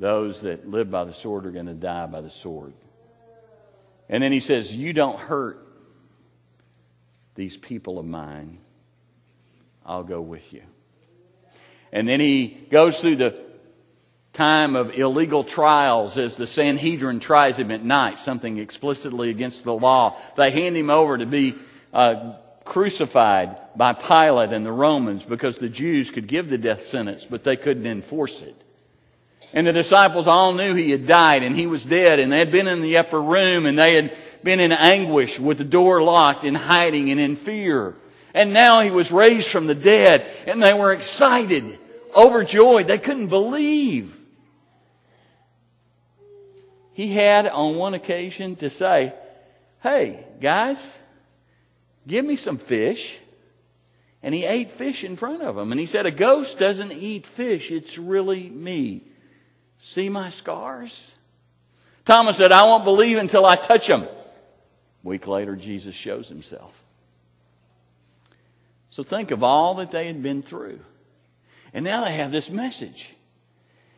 Those 0.00 0.42
that 0.42 0.68
live 0.68 0.90
by 0.90 1.04
the 1.04 1.12
sword 1.12 1.46
are 1.46 1.52
going 1.52 1.66
to 1.66 1.74
die 1.74 2.06
by 2.06 2.20
the 2.20 2.30
sword. 2.30 2.72
And 4.12 4.22
then 4.22 4.30
he 4.30 4.40
says, 4.40 4.76
You 4.76 4.92
don't 4.92 5.18
hurt 5.18 5.66
these 7.34 7.56
people 7.56 7.98
of 7.98 8.04
mine. 8.04 8.58
I'll 9.86 10.04
go 10.04 10.20
with 10.20 10.52
you. 10.52 10.62
And 11.92 12.06
then 12.06 12.20
he 12.20 12.48
goes 12.70 13.00
through 13.00 13.16
the 13.16 13.40
time 14.34 14.76
of 14.76 14.98
illegal 14.98 15.44
trials 15.44 16.18
as 16.18 16.36
the 16.36 16.46
Sanhedrin 16.46 17.20
tries 17.20 17.56
him 17.56 17.70
at 17.70 17.82
night, 17.84 18.18
something 18.18 18.58
explicitly 18.58 19.30
against 19.30 19.64
the 19.64 19.74
law. 19.74 20.16
They 20.36 20.50
hand 20.50 20.76
him 20.76 20.90
over 20.90 21.16
to 21.16 21.26
be 21.26 21.54
uh, 21.92 22.34
crucified 22.64 23.56
by 23.76 23.94
Pilate 23.94 24.52
and 24.52 24.64
the 24.64 24.72
Romans 24.72 25.22
because 25.22 25.56
the 25.56 25.70
Jews 25.70 26.10
could 26.10 26.26
give 26.26 26.50
the 26.50 26.58
death 26.58 26.86
sentence, 26.86 27.24
but 27.24 27.44
they 27.44 27.56
couldn't 27.56 27.86
enforce 27.86 28.42
it. 28.42 28.62
And 29.52 29.66
the 29.66 29.72
disciples 29.72 30.26
all 30.26 30.54
knew 30.54 30.74
he 30.74 30.90
had 30.90 31.06
died 31.06 31.42
and 31.42 31.54
he 31.54 31.66
was 31.66 31.84
dead 31.84 32.18
and 32.18 32.32
they 32.32 32.38
had 32.38 32.50
been 32.50 32.68
in 32.68 32.80
the 32.80 32.96
upper 32.96 33.20
room 33.20 33.66
and 33.66 33.78
they 33.78 33.94
had 33.94 34.16
been 34.42 34.60
in 34.60 34.72
anguish 34.72 35.38
with 35.38 35.58
the 35.58 35.64
door 35.64 36.02
locked 36.02 36.44
in 36.44 36.54
hiding 36.54 37.10
and 37.10 37.20
in 37.20 37.36
fear. 37.36 37.94
And 38.34 38.54
now 38.54 38.80
he 38.80 38.90
was 38.90 39.12
raised 39.12 39.48
from 39.48 39.66
the 39.66 39.74
dead 39.74 40.24
and 40.46 40.62
they 40.62 40.72
were 40.72 40.92
excited, 40.92 41.78
overjoyed. 42.16 42.88
They 42.88 42.98
couldn't 42.98 43.28
believe. 43.28 44.16
He 46.94 47.08
had 47.08 47.46
on 47.46 47.76
one 47.76 47.94
occasion 47.94 48.56
to 48.56 48.70
say, 48.70 49.12
Hey, 49.82 50.24
guys, 50.40 50.98
give 52.06 52.24
me 52.24 52.36
some 52.36 52.58
fish. 52.58 53.18
And 54.22 54.34
he 54.34 54.44
ate 54.44 54.70
fish 54.70 55.02
in 55.02 55.16
front 55.16 55.42
of 55.42 55.56
them. 55.56 55.72
And 55.72 55.80
he 55.80 55.86
said, 55.86 56.06
A 56.06 56.10
ghost 56.10 56.58
doesn't 56.58 56.92
eat 56.92 57.26
fish, 57.26 57.70
it's 57.70 57.98
really 57.98 58.48
me. 58.48 59.02
See 59.84 60.08
my 60.08 60.28
scars? 60.28 61.10
Thomas 62.04 62.36
said, 62.36 62.52
I 62.52 62.62
won't 62.62 62.84
believe 62.84 63.18
until 63.18 63.44
I 63.44 63.56
touch 63.56 63.88
them. 63.88 64.04
A 64.04 64.08
week 65.02 65.26
later, 65.26 65.56
Jesus 65.56 65.92
shows 65.92 66.28
himself. 66.28 66.84
So 68.88 69.02
think 69.02 69.32
of 69.32 69.42
all 69.42 69.74
that 69.74 69.90
they 69.90 70.06
had 70.06 70.22
been 70.22 70.40
through. 70.40 70.78
And 71.74 71.84
now 71.84 72.04
they 72.04 72.12
have 72.12 72.30
this 72.30 72.48
message. 72.48 73.12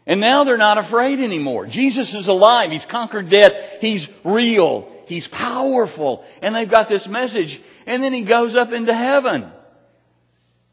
And 0.06 0.20
now 0.20 0.44
they're 0.44 0.56
not 0.56 0.78
afraid 0.78 1.20
anymore. 1.20 1.66
Jesus 1.66 2.14
is 2.14 2.28
alive. 2.28 2.70
He's 2.70 2.86
conquered 2.86 3.28
death. 3.28 3.78
He's 3.82 4.08
real. 4.24 4.90
He's 5.06 5.28
powerful. 5.28 6.24
And 6.40 6.54
they've 6.54 6.68
got 6.68 6.88
this 6.88 7.06
message. 7.06 7.60
And 7.86 8.02
then 8.02 8.14
he 8.14 8.22
goes 8.22 8.56
up 8.56 8.72
into 8.72 8.94
heaven. 8.94 9.52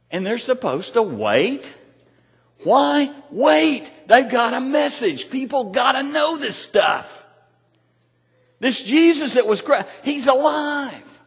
And 0.09 0.25
they're 0.25 0.37
supposed 0.37 0.93
to 0.93 1.03
wait. 1.03 1.75
Why? 2.63 3.13
Wait. 3.29 3.91
They've 4.11 4.29
got 4.29 4.53
a 4.53 4.59
message. 4.59 5.29
People 5.29 5.71
gotta 5.71 6.03
know 6.03 6.35
this 6.35 6.57
stuff. 6.57 7.25
This 8.59 8.81
Jesus 8.83 9.35
that 9.35 9.47
was, 9.47 9.61
Christ, 9.61 9.87
he's 10.03 10.27
alive. 10.27 11.21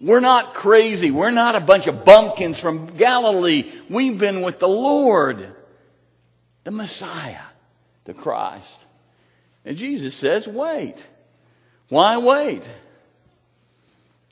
We're 0.00 0.20
not 0.20 0.54
crazy. 0.54 1.10
We're 1.10 1.32
not 1.32 1.56
a 1.56 1.60
bunch 1.60 1.88
of 1.88 2.04
bumpkins 2.04 2.60
from 2.60 2.86
Galilee. 2.96 3.68
We've 3.90 4.16
been 4.16 4.42
with 4.42 4.60
the 4.60 4.68
Lord 4.68 5.56
the 6.62 6.70
Messiah, 6.70 7.42
the 8.04 8.14
Christ. 8.14 8.84
And 9.64 9.76
Jesus 9.76 10.14
says, 10.14 10.46
wait. 10.46 11.04
Why 11.88 12.16
wait? 12.16 12.70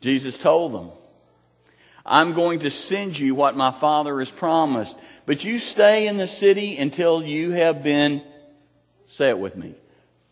Jesus 0.01 0.39
told 0.39 0.73
them, 0.73 0.91
I'm 2.05 2.33
going 2.33 2.61
to 2.61 2.71
send 2.71 3.19
you 3.19 3.35
what 3.35 3.57
my 3.57 3.71
Father 3.71 4.19
has 4.19 4.31
promised, 4.31 4.99
but 5.27 5.45
you 5.45 5.59
stay 5.59 6.07
in 6.07 6.17
the 6.17 6.29
city 6.29 6.79
until 6.79 7.23
you 7.23 7.53
have 7.53 7.83
been, 7.83 8.23
say 9.07 9.29
it 9.29 9.39
with 9.39 9.57
me, 9.57 9.75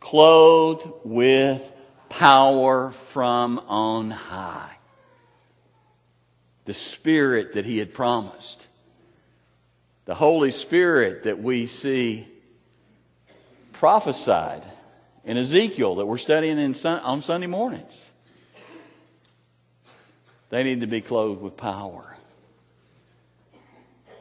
clothed 0.01 0.89
with 1.05 1.73
power 2.09 2.91
from 2.91 3.59
on 3.69 4.11
high. 4.11 4.77
The 6.65 6.75
Spirit 6.75 7.55
that 7.55 7.65
He 7.65 7.79
had 7.79 7.95
promised 7.95 8.69
the 10.09 10.15
Holy 10.15 10.51
Spirit 10.51 11.25
that 11.25 11.39
we 11.39 11.67
see 11.67 12.27
prophesied 13.75 14.67
in 15.23 15.37
Ezekiel 15.37 15.97
that 15.97 16.07
we're 16.07 16.17
studying 16.17 16.59
in, 16.59 16.75
on 16.87 17.21
Sunday 17.21 17.47
mornings. 17.47 18.08
They 20.51 20.65
need 20.65 20.81
to 20.81 20.87
be 20.87 21.01
clothed 21.01 21.43
with 21.43 21.57
power. 21.57 22.17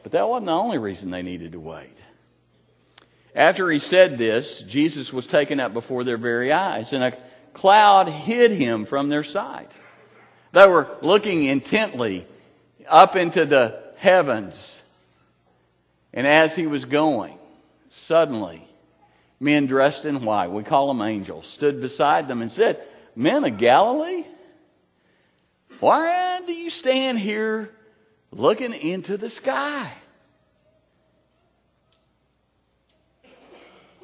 But 0.02 0.12
that 0.12 0.28
wasn't 0.28 0.46
the 0.46 0.52
only 0.52 0.78
reason 0.78 1.10
they 1.10 1.22
needed 1.22 1.52
to 1.52 1.60
wait. 1.60 1.96
After 3.34 3.70
he 3.70 3.78
said 3.78 4.18
this, 4.18 4.62
Jesus 4.62 5.12
was 5.12 5.26
taken 5.26 5.60
up 5.60 5.72
before 5.72 6.04
their 6.04 6.16
very 6.16 6.52
eyes, 6.52 6.92
and 6.92 7.04
a 7.04 7.16
cloud 7.52 8.08
hid 8.08 8.50
him 8.50 8.84
from 8.84 9.08
their 9.08 9.22
sight. 9.22 9.70
They 10.52 10.66
were 10.66 10.88
looking 11.02 11.44
intently 11.44 12.26
up 12.88 13.16
into 13.16 13.44
the 13.44 13.82
heavens 13.96 14.78
and 16.12 16.26
as 16.26 16.56
he 16.56 16.66
was 16.66 16.84
going, 16.84 17.38
suddenly, 17.90 18.66
men 19.40 19.66
dressed 19.66 20.04
in 20.04 20.24
white, 20.24 20.50
we 20.50 20.62
call 20.62 20.88
them 20.88 21.02
angels, 21.02 21.46
stood 21.46 21.80
beside 21.80 22.28
them 22.28 22.42
and 22.42 22.50
said, 22.50 22.82
Men 23.14 23.44
of 23.44 23.58
Galilee, 23.58 24.24
why 25.80 26.40
do 26.46 26.52
you 26.52 26.70
stand 26.70 27.18
here 27.18 27.70
looking 28.30 28.72
into 28.72 29.16
the 29.16 29.28
sky? 29.28 29.92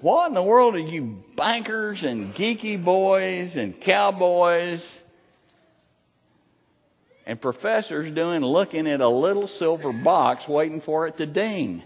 What 0.01 0.29
in 0.29 0.35
the 0.35 0.43
world 0.43 0.75
are 0.75 0.79
you 0.79 1.25
bankers 1.35 2.05
and 2.05 2.35
geeky 2.35 2.83
boys 2.83 3.57
and 3.57 3.81
cowboys 3.81 5.01
and 7.25 7.41
professors 7.41 8.11
doing 8.11 8.43
looking 8.43 8.87
at 8.87 9.01
a 9.01 9.09
little 9.09 9.49
silver 9.49 9.93
box 9.95 10.47
waiting 10.47 10.81
for 10.81 11.07
it 11.07 11.17
to 11.17 11.27
ding? 11.27 11.83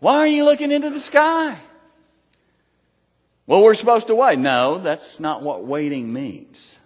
Why 0.00 0.18
are 0.18 0.26
you 0.26 0.44
looking 0.44 0.72
into 0.72 0.90
the 0.90 1.00
sky? 1.00 1.58
Well, 3.46 3.62
we're 3.62 3.74
supposed 3.74 4.08
to 4.08 4.14
wait. 4.14 4.38
No, 4.38 4.78
that's 4.78 5.20
not 5.20 5.42
what 5.42 5.64
waiting 5.64 6.12
means. 6.12 6.77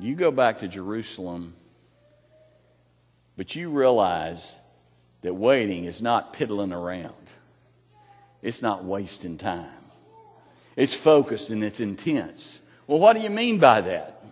You 0.00 0.14
go 0.14 0.30
back 0.30 0.60
to 0.60 0.68
Jerusalem, 0.68 1.52
but 3.36 3.54
you 3.54 3.68
realize 3.68 4.56
that 5.20 5.34
waiting 5.34 5.84
is 5.84 6.00
not 6.00 6.32
piddling 6.32 6.72
around. 6.72 7.12
It's 8.40 8.62
not 8.62 8.82
wasting 8.82 9.36
time. 9.36 9.68
It's 10.74 10.94
focused 10.94 11.50
and 11.50 11.62
it's 11.62 11.80
intense. 11.80 12.60
Well, 12.86 12.98
what 12.98 13.12
do 13.12 13.20
you 13.20 13.28
mean 13.28 13.58
by 13.58 13.82
that? 13.82 14.24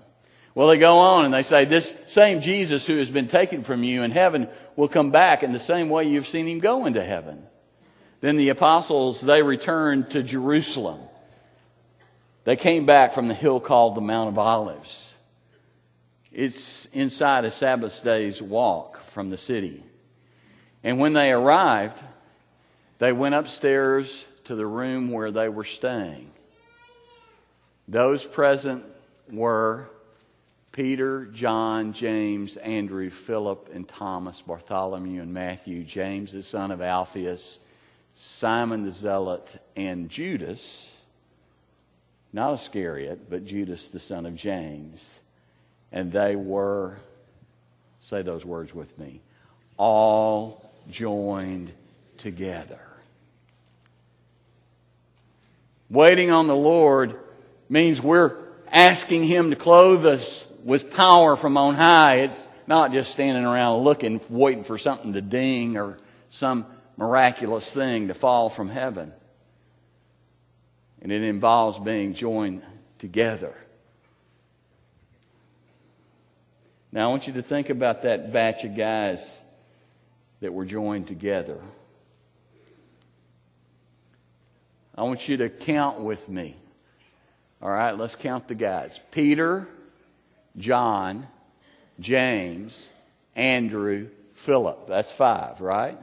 Well, 0.55 0.69
they 0.69 0.79
go 0.79 0.99
on 0.99 1.27
and 1.27 1.35
they 1.35 1.43
say, 1.43 1.67
This 1.67 1.95
same 2.07 2.41
Jesus 2.41 2.87
who 2.87 2.97
has 2.97 3.11
been 3.11 3.29
taken 3.29 3.63
from 3.63 3.85
you 3.85 4.03
in 4.03 4.11
heaven 4.11 4.49
will 4.75 4.89
come 4.89 5.11
back 5.11 5.43
in 5.43 5.53
the 5.53 5.59
same 5.59 5.91
way 5.91 6.09
you've 6.09 6.27
seen 6.27 6.49
him 6.49 6.61
go 6.61 6.87
into 6.87 7.05
heaven. 7.05 7.43
Then 8.23 8.39
the 8.39 8.49
apostles, 8.49 9.21
they 9.21 9.43
returned 9.43 10.11
to 10.13 10.23
Jerusalem. 10.23 10.99
They 12.45 12.57
came 12.57 12.87
back 12.87 13.13
from 13.13 13.29
the 13.29 13.35
hill 13.35 13.61
called 13.61 13.95
the 13.95 14.01
Mount 14.01 14.31
of 14.31 14.39
Olives. 14.39 15.08
It's 16.33 16.87
inside 16.93 17.45
a 17.45 17.51
Sabbath 17.51 18.03
day's 18.05 18.43
walk 18.43 19.03
from 19.03 19.31
the 19.31 19.37
city. 19.37 19.83
And 20.85 20.99
when 20.99 21.13
they 21.13 21.31
arrived, 21.31 21.99
they 22.99 23.13
went 23.13 23.35
upstairs 23.35 24.27
to 24.45 24.55
the 24.55 24.67
room 24.67 25.11
where 25.11 25.31
they 25.31 25.49
were 25.49 25.65
staying. 25.65 26.31
Those 27.87 28.25
present 28.25 28.85
were 29.31 29.89
Peter, 30.73 31.25
John, 31.27 31.93
James, 31.93 32.57
Andrew, 32.59 33.11
Philip, 33.11 33.71
and 33.73 33.89
Thomas, 33.89 34.43
Bartholomew, 34.43 35.23
and 35.23 35.33
Matthew, 35.33 35.83
James, 35.83 36.33
the 36.33 36.43
son 36.43 36.71
of 36.71 36.83
Alphaeus, 36.83 37.59
Simon 38.15 38.85
the 38.85 38.91
Zealot, 38.91 39.61
and 39.75 40.09
Judas, 40.09 40.93
not 42.33 42.53
Iscariot, 42.55 43.31
but 43.31 43.47
Judas, 43.47 43.89
the 43.89 43.99
son 43.99 44.27
of 44.27 44.35
James. 44.35 45.19
And 45.93 46.13
they 46.13 46.37
were, 46.37 46.97
say 48.01 48.23
those 48.23 48.45
words 48.45 48.75
with 48.75 48.99
me, 48.99 49.21
all 49.77 50.71
joined 50.91 51.73
together. 52.19 52.81
Waiting 55.91 56.31
on 56.31 56.47
the 56.47 56.57
Lord 56.57 57.19
means 57.69 58.03
we're 58.03 58.37
asking 58.71 59.25
Him 59.25 59.51
to 59.51 59.57
clothe 59.57 60.05
us 60.05 60.47
with 60.63 60.95
power 60.95 61.37
from 61.37 61.57
on 61.57 61.77
high. 61.77 62.17
It's 62.17 62.47
not 62.67 62.93
just 62.93 63.11
standing 63.11 63.45
around 63.45 63.85
looking, 63.85 64.21
waiting 64.29 64.65
for 64.65 64.77
something 64.77 65.15
to 65.15 65.23
ding 65.23 65.79
or 65.79 65.99
some 66.29 66.67
miraculous 66.99 67.71
thing 67.71 68.09
to 68.09 68.15
fall 68.15 68.51
from 68.51 68.69
heaven. 68.69 69.13
And 71.01 71.11
it 71.11 71.23
involves 71.23 71.79
being 71.79 72.13
joined 72.13 72.63
together. 72.99 73.55
Now, 76.91 77.09
I 77.09 77.11
want 77.11 77.27
you 77.27 77.35
to 77.35 77.43
think 77.43 77.71
about 77.71 78.03
that 78.03 78.33
batch 78.33 78.65
of 78.65 78.75
guys 78.75 79.43
that 80.41 80.53
were 80.53 80.65
joined 80.65 81.07
together. 81.07 81.61
I 84.95 85.03
want 85.03 85.29
you 85.29 85.37
to 85.39 85.49
count 85.49 86.01
with 86.01 86.29
me. 86.29 86.57
All 87.61 87.71
right, 87.71 87.97
let's 87.97 88.15
count 88.15 88.49
the 88.49 88.55
guys 88.55 89.01
Peter, 89.11 89.69
John, 90.57 91.27
James, 92.01 92.89
Andrew, 93.37 94.09
Philip. 94.33 94.87
That's 94.89 95.13
five, 95.13 95.61
right? 95.61 95.99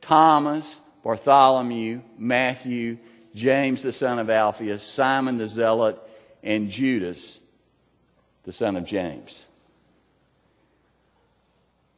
Thomas, 0.00 0.80
Bartholomew, 1.02 2.00
Matthew, 2.18 2.98
James 3.34 3.82
the 3.82 3.92
son 3.92 4.18
of 4.18 4.30
Alphaeus, 4.30 4.82
Simon 4.82 5.36
the 5.36 5.46
Zealot, 5.46 5.98
and 6.42 6.70
Judas 6.70 7.38
the 8.44 8.52
son 8.52 8.76
of 8.76 8.84
James. 8.84 9.46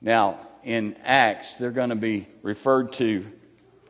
Now, 0.00 0.38
in 0.62 0.96
Acts, 1.04 1.56
they're 1.56 1.70
going 1.70 1.90
to 1.90 1.96
be 1.96 2.28
referred 2.42 2.92
to 2.94 3.26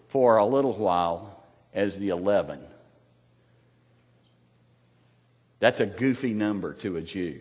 for 0.08 0.36
a 0.38 0.46
little 0.46 0.72
while 0.72 1.44
as 1.74 1.98
the 1.98 2.08
11. 2.10 2.60
That's 5.60 5.80
a 5.80 5.86
goofy 5.86 6.34
number 6.34 6.74
to 6.74 6.96
a 6.96 7.02
Jew. 7.02 7.40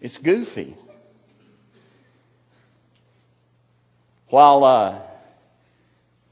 It's 0.00 0.18
goofy. 0.18 0.74
While 4.28 4.64
uh, 4.64 4.98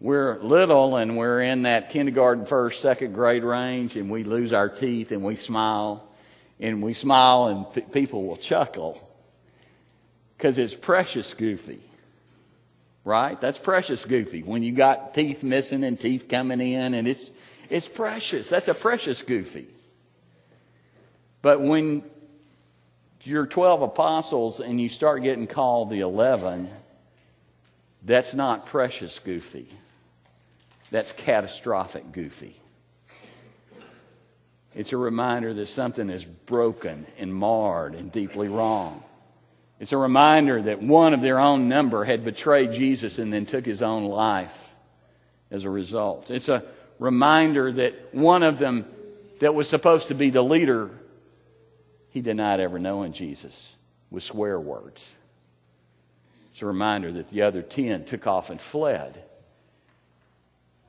we're 0.00 0.38
little 0.40 0.96
and 0.96 1.16
we're 1.16 1.40
in 1.40 1.62
that 1.62 1.90
kindergarten, 1.90 2.46
first, 2.46 2.80
second 2.80 3.12
grade 3.12 3.44
range, 3.44 3.96
and 3.96 4.10
we 4.10 4.24
lose 4.24 4.52
our 4.52 4.68
teeth 4.68 5.12
and 5.12 5.22
we 5.22 5.36
smile, 5.36 6.08
and 6.58 6.82
we 6.82 6.94
smile 6.94 7.46
and 7.46 7.92
people 7.92 8.26
will 8.26 8.36
chuckle 8.36 9.09
because 10.40 10.56
it's 10.56 10.74
precious 10.74 11.34
goofy. 11.34 11.80
Right? 13.04 13.38
That's 13.38 13.58
precious 13.58 14.06
goofy. 14.06 14.42
When 14.42 14.62
you 14.62 14.72
got 14.72 15.12
teeth 15.14 15.44
missing 15.44 15.84
and 15.84 16.00
teeth 16.00 16.28
coming 16.30 16.62
in, 16.62 16.94
and 16.94 17.06
it's, 17.06 17.30
it's 17.68 17.86
precious. 17.86 18.48
That's 18.48 18.68
a 18.68 18.74
precious 18.74 19.20
goofy. 19.20 19.66
But 21.42 21.60
when 21.60 22.02
you're 23.22 23.46
12 23.46 23.82
apostles 23.82 24.60
and 24.60 24.80
you 24.80 24.88
start 24.88 25.22
getting 25.22 25.46
called 25.46 25.90
the 25.90 26.00
11, 26.00 26.70
that's 28.02 28.32
not 28.32 28.64
precious 28.64 29.18
goofy. 29.18 29.68
That's 30.90 31.12
catastrophic 31.12 32.12
goofy. 32.12 32.56
It's 34.74 34.94
a 34.94 34.96
reminder 34.96 35.52
that 35.52 35.66
something 35.66 36.08
is 36.08 36.24
broken 36.24 37.06
and 37.18 37.34
marred 37.34 37.94
and 37.94 38.10
deeply 38.10 38.48
wrong. 38.48 39.04
It's 39.80 39.92
a 39.92 39.96
reminder 39.96 40.60
that 40.60 40.82
one 40.82 41.14
of 41.14 41.22
their 41.22 41.40
own 41.40 41.68
number 41.68 42.04
had 42.04 42.22
betrayed 42.22 42.72
Jesus 42.72 43.18
and 43.18 43.32
then 43.32 43.46
took 43.46 43.64
his 43.64 43.80
own 43.80 44.04
life 44.04 44.74
as 45.50 45.64
a 45.64 45.70
result. 45.70 46.30
It's 46.30 46.50
a 46.50 46.64
reminder 46.98 47.72
that 47.72 48.14
one 48.14 48.42
of 48.42 48.58
them 48.58 48.84
that 49.40 49.54
was 49.54 49.70
supposed 49.70 50.08
to 50.08 50.14
be 50.14 50.28
the 50.28 50.44
leader, 50.44 50.90
he 52.10 52.20
denied 52.20 52.60
ever 52.60 52.78
knowing 52.78 53.14
Jesus 53.14 53.74
with 54.10 54.22
swear 54.22 54.60
words. 54.60 55.16
It's 56.50 56.60
a 56.60 56.66
reminder 56.66 57.10
that 57.12 57.28
the 57.28 57.40
other 57.40 57.62
ten 57.62 58.04
took 58.04 58.26
off 58.26 58.50
and 58.50 58.60
fled. 58.60 59.24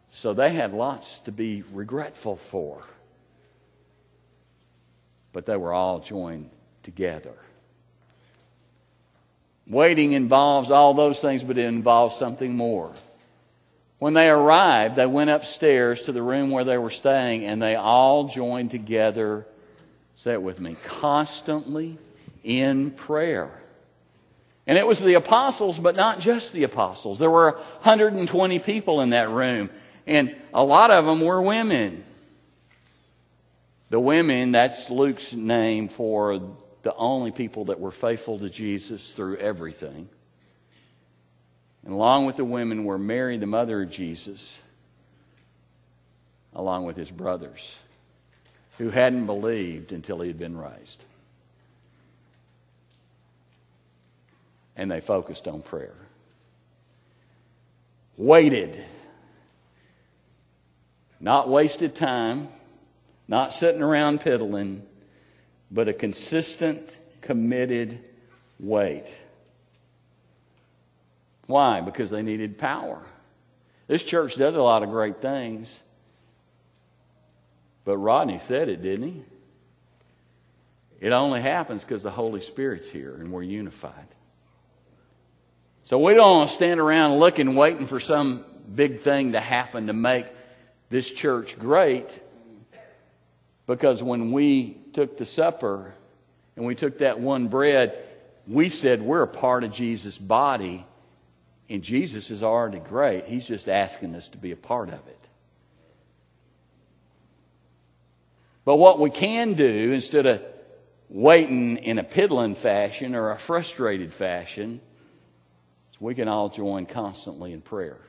So 0.09 0.33
they 0.33 0.51
had 0.53 0.73
lots 0.73 1.19
to 1.19 1.31
be 1.31 1.63
regretful 1.71 2.35
for. 2.35 2.81
But 5.31 5.45
they 5.45 5.55
were 5.55 5.71
all 5.71 5.99
joined 5.99 6.49
together. 6.83 7.37
Waiting 9.71 10.11
involves 10.11 10.69
all 10.69 10.93
those 10.93 11.21
things, 11.21 11.45
but 11.45 11.57
it 11.57 11.65
involves 11.65 12.17
something 12.17 12.53
more. 12.53 12.91
When 13.99 14.13
they 14.13 14.29
arrived, 14.29 14.97
they 14.97 15.05
went 15.05 15.29
upstairs 15.29 16.01
to 16.03 16.11
the 16.11 16.21
room 16.21 16.49
where 16.49 16.65
they 16.65 16.77
were 16.77 16.89
staying, 16.89 17.45
and 17.45 17.61
they 17.61 17.75
all 17.75 18.25
joined 18.25 18.69
together, 18.69 19.47
say 20.17 20.33
it 20.33 20.41
with 20.41 20.59
me, 20.59 20.75
constantly 20.83 21.97
in 22.43 22.91
prayer. 22.91 23.49
And 24.67 24.77
it 24.77 24.85
was 24.85 24.99
the 24.99 25.13
apostles, 25.13 25.79
but 25.79 25.95
not 25.95 26.19
just 26.19 26.51
the 26.51 26.65
apostles. 26.65 27.17
There 27.17 27.31
were 27.31 27.51
120 27.83 28.59
people 28.59 28.99
in 28.99 29.11
that 29.11 29.29
room, 29.29 29.69
and 30.05 30.35
a 30.53 30.65
lot 30.65 30.91
of 30.91 31.05
them 31.05 31.21
were 31.21 31.41
women. 31.41 32.03
The 33.89 34.01
women, 34.01 34.51
that's 34.51 34.89
Luke's 34.89 35.31
name 35.31 35.87
for 35.87 36.41
the 36.83 36.95
only 36.95 37.31
people 37.31 37.65
that 37.65 37.79
were 37.79 37.91
faithful 37.91 38.39
to 38.39 38.49
Jesus 38.49 39.11
through 39.11 39.37
everything. 39.37 40.09
And 41.83 41.93
along 41.93 42.25
with 42.25 42.35
the 42.35 42.45
women 42.45 42.83
were 42.83 42.97
Mary, 42.97 43.37
the 43.37 43.45
mother 43.45 43.83
of 43.83 43.89
Jesus, 43.89 44.59
along 46.53 46.85
with 46.85 46.97
his 46.97 47.11
brothers, 47.11 47.77
who 48.77 48.89
hadn't 48.89 49.25
believed 49.25 49.91
until 49.91 50.21
he 50.21 50.27
had 50.27 50.37
been 50.37 50.57
raised. 50.57 51.03
And 54.75 54.89
they 54.89 55.01
focused 55.01 55.47
on 55.47 55.61
prayer. 55.61 55.95
Waited. 58.17 58.83
Not 61.19 61.49
wasted 61.49 61.95
time, 61.95 62.47
not 63.27 63.53
sitting 63.53 63.83
around 63.83 64.21
piddling 64.21 64.83
but 65.71 65.87
a 65.87 65.93
consistent, 65.93 66.97
committed 67.21 68.03
wait. 68.59 69.17
Why? 71.47 71.81
Because 71.81 72.11
they 72.11 72.21
needed 72.21 72.57
power. 72.57 73.01
This 73.87 74.03
church 74.03 74.35
does 74.35 74.55
a 74.55 74.61
lot 74.61 74.83
of 74.83 74.89
great 74.89 75.21
things, 75.21 75.79
but 77.83 77.97
Rodney 77.97 78.37
said 78.37 78.69
it, 78.69 78.81
didn't 78.81 79.07
he? 79.07 79.23
It 80.99 81.11
only 81.13 81.41
happens 81.41 81.83
because 81.83 82.03
the 82.03 82.11
Holy 82.11 82.41
Spirit's 82.41 82.89
here 82.89 83.15
and 83.15 83.31
we're 83.31 83.41
unified. 83.41 84.07
So 85.83 85.97
we 85.97 86.13
don't 86.13 86.47
stand 86.47 86.79
around 86.79 87.17
looking, 87.17 87.55
waiting 87.55 87.87
for 87.87 87.99
some 87.99 88.45
big 88.73 88.99
thing 88.99 89.31
to 89.31 89.39
happen 89.39 89.87
to 89.87 89.93
make 89.93 90.27
this 90.89 91.09
church 91.09 91.57
great. 91.57 92.21
Because 93.71 94.03
when 94.03 94.33
we 94.33 94.75
took 94.91 95.15
the 95.15 95.25
supper 95.25 95.93
and 96.57 96.65
we 96.65 96.75
took 96.75 96.97
that 96.97 97.21
one 97.21 97.47
bread, 97.47 97.97
we 98.45 98.67
said 98.67 99.01
we're 99.01 99.21
a 99.21 99.27
part 99.27 99.63
of 99.63 99.71
Jesus' 99.71 100.17
body, 100.17 100.85
and 101.69 101.81
Jesus 101.81 102.31
is 102.31 102.43
already 102.43 102.79
great. 102.79 103.27
He's 103.27 103.47
just 103.47 103.69
asking 103.69 104.13
us 104.15 104.27
to 104.27 104.37
be 104.37 104.51
a 104.51 104.57
part 104.57 104.89
of 104.89 105.07
it. 105.07 105.29
But 108.65 108.75
what 108.75 108.99
we 108.99 109.09
can 109.09 109.53
do, 109.53 109.93
instead 109.93 110.25
of 110.25 110.43
waiting 111.07 111.77
in 111.77 111.97
a 111.97 112.03
piddling 112.03 112.55
fashion 112.55 113.15
or 113.15 113.31
a 113.31 113.37
frustrated 113.37 114.13
fashion, 114.13 114.81
we 115.97 116.13
can 116.13 116.27
all 116.27 116.49
join 116.49 116.87
constantly 116.87 117.53
in 117.53 117.61
prayer 117.61 118.01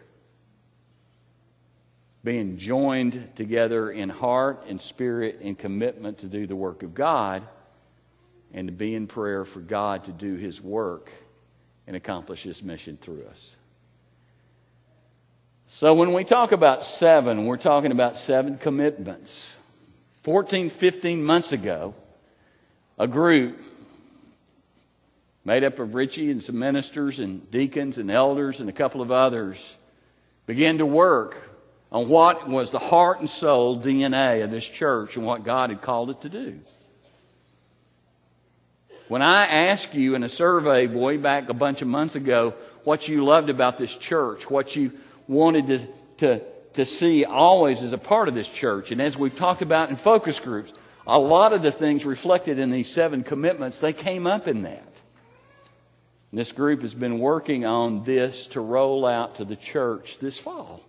being 2.24 2.56
joined 2.56 3.34
together 3.34 3.90
in 3.90 4.08
heart 4.08 4.64
and 4.68 4.80
spirit 4.80 5.40
and 5.42 5.58
commitment 5.58 6.18
to 6.18 6.26
do 6.26 6.46
the 6.46 6.54
work 6.54 6.82
of 6.82 6.94
God 6.94 7.42
and 8.54 8.68
to 8.68 8.72
be 8.72 8.94
in 8.94 9.06
prayer 9.06 9.44
for 9.44 9.60
God 9.60 10.04
to 10.04 10.12
do 10.12 10.36
His 10.36 10.60
work 10.60 11.10
and 11.86 11.96
accomplish 11.96 12.42
His 12.42 12.62
mission 12.62 12.96
through 12.96 13.24
us. 13.30 13.56
So, 15.66 15.94
when 15.94 16.12
we 16.12 16.22
talk 16.22 16.52
about 16.52 16.84
seven, 16.84 17.46
we're 17.46 17.56
talking 17.56 17.92
about 17.92 18.16
seven 18.16 18.58
commitments. 18.58 19.56
14, 20.22 20.68
15 20.68 21.24
months 21.24 21.50
ago, 21.50 21.94
a 22.98 23.08
group 23.08 23.58
made 25.44 25.64
up 25.64 25.78
of 25.78 25.94
Richie 25.94 26.30
and 26.30 26.42
some 26.42 26.58
ministers 26.58 27.18
and 27.18 27.50
deacons 27.50 27.98
and 27.98 28.10
elders 28.10 28.60
and 28.60 28.68
a 28.68 28.72
couple 28.72 29.00
of 29.00 29.10
others 29.10 29.76
began 30.46 30.78
to 30.78 30.86
work 30.86 31.51
on 31.92 32.08
what 32.08 32.48
was 32.48 32.70
the 32.70 32.78
heart 32.78 33.20
and 33.20 33.28
soul 33.28 33.78
DNA 33.78 34.42
of 34.42 34.50
this 34.50 34.66
church 34.66 35.16
and 35.16 35.26
what 35.26 35.44
God 35.44 35.70
had 35.70 35.82
called 35.82 36.10
it 36.10 36.22
to 36.22 36.30
do. 36.30 36.60
When 39.08 39.20
I 39.20 39.44
asked 39.44 39.94
you 39.94 40.14
in 40.14 40.22
a 40.22 40.28
survey 40.28 40.86
way 40.86 41.18
back 41.18 41.50
a 41.50 41.54
bunch 41.54 41.82
of 41.82 41.88
months 41.88 42.14
ago 42.14 42.54
what 42.84 43.08
you 43.08 43.22
loved 43.22 43.50
about 43.50 43.76
this 43.76 43.94
church, 43.94 44.48
what 44.48 44.74
you 44.74 44.92
wanted 45.28 45.66
to, 45.66 45.86
to, 46.16 46.42
to 46.72 46.86
see 46.86 47.26
always 47.26 47.82
as 47.82 47.92
a 47.92 47.98
part 47.98 48.26
of 48.26 48.34
this 48.34 48.48
church, 48.48 48.90
and 48.90 49.02
as 49.02 49.18
we've 49.18 49.36
talked 49.36 49.60
about 49.60 49.90
in 49.90 49.96
focus 49.96 50.40
groups, 50.40 50.72
a 51.06 51.18
lot 51.18 51.52
of 51.52 51.60
the 51.60 51.72
things 51.72 52.06
reflected 52.06 52.58
in 52.58 52.70
these 52.70 52.90
seven 52.90 53.22
commitments, 53.22 53.80
they 53.80 53.92
came 53.92 54.26
up 54.26 54.48
in 54.48 54.62
that. 54.62 54.88
This 56.32 56.52
group 56.52 56.80
has 56.80 56.94
been 56.94 57.18
working 57.18 57.66
on 57.66 58.04
this 58.04 58.46
to 58.48 58.62
roll 58.62 59.04
out 59.04 59.34
to 59.34 59.44
the 59.44 59.56
church 59.56 60.18
this 60.18 60.38
fall. 60.38 60.80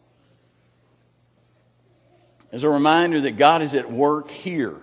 As 2.54 2.64
a 2.64 2.70
reminder 2.70 3.20
that 3.22 3.36
God 3.36 3.64
is 3.64 3.74
at 3.74 3.92
work 3.92 4.30
here, 4.30 4.78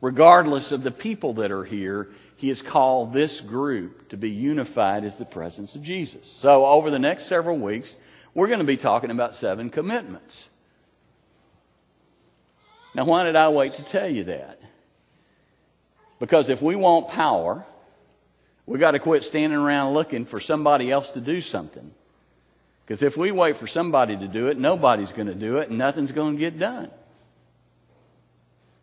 regardless 0.00 0.72
of 0.72 0.82
the 0.82 0.90
people 0.90 1.34
that 1.34 1.52
are 1.52 1.62
here, 1.62 2.10
He 2.34 2.48
has 2.48 2.62
called 2.62 3.12
this 3.12 3.40
group 3.40 4.08
to 4.08 4.16
be 4.16 4.28
unified 4.28 5.04
as 5.04 5.16
the 5.16 5.24
presence 5.24 5.76
of 5.76 5.84
Jesus. 5.84 6.26
So, 6.26 6.66
over 6.66 6.90
the 6.90 6.98
next 6.98 7.26
several 7.26 7.56
weeks, 7.58 7.94
we're 8.34 8.48
going 8.48 8.58
to 8.58 8.64
be 8.64 8.76
talking 8.76 9.12
about 9.12 9.36
seven 9.36 9.70
commitments. 9.70 10.48
Now, 12.96 13.04
why 13.04 13.22
did 13.22 13.36
I 13.36 13.50
wait 13.50 13.74
to 13.74 13.84
tell 13.84 14.08
you 14.08 14.24
that? 14.24 14.60
Because 16.18 16.48
if 16.48 16.60
we 16.60 16.74
want 16.74 17.06
power, 17.06 17.64
we 18.66 18.80
got 18.80 18.90
to 18.90 18.98
quit 18.98 19.22
standing 19.22 19.60
around 19.60 19.94
looking 19.94 20.24
for 20.24 20.40
somebody 20.40 20.90
else 20.90 21.12
to 21.12 21.20
do 21.20 21.40
something. 21.40 21.92
Because 22.90 23.04
if 23.04 23.16
we 23.16 23.30
wait 23.30 23.54
for 23.54 23.68
somebody 23.68 24.16
to 24.16 24.26
do 24.26 24.48
it, 24.48 24.58
nobody's 24.58 25.12
going 25.12 25.28
to 25.28 25.34
do 25.34 25.58
it 25.58 25.68
and 25.68 25.78
nothing's 25.78 26.10
going 26.10 26.34
to 26.34 26.40
get 26.40 26.58
done. 26.58 26.90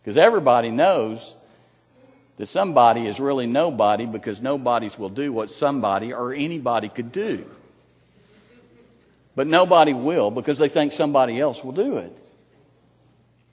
Because 0.02 0.16
everybody 0.16 0.72
knows 0.72 1.36
that 2.38 2.46
somebody 2.46 3.06
is 3.06 3.20
really 3.20 3.48
nobody 3.48 4.06
because 4.06 4.42
nobodies 4.42 4.98
will 4.98 5.10
do 5.10 5.34
what 5.34 5.50
somebody 5.50 6.14
or 6.14 6.32
anybody 6.32 6.88
could 6.88 7.12
do. 7.12 7.52
But 9.36 9.48
nobody 9.48 9.94
will 9.94 10.32
because 10.32 10.58
they 10.58 10.70
think 10.70 10.94
somebody 10.94 11.38
else 11.38 11.62
will 11.62 11.74
do 11.74 11.98
it. 11.98 12.18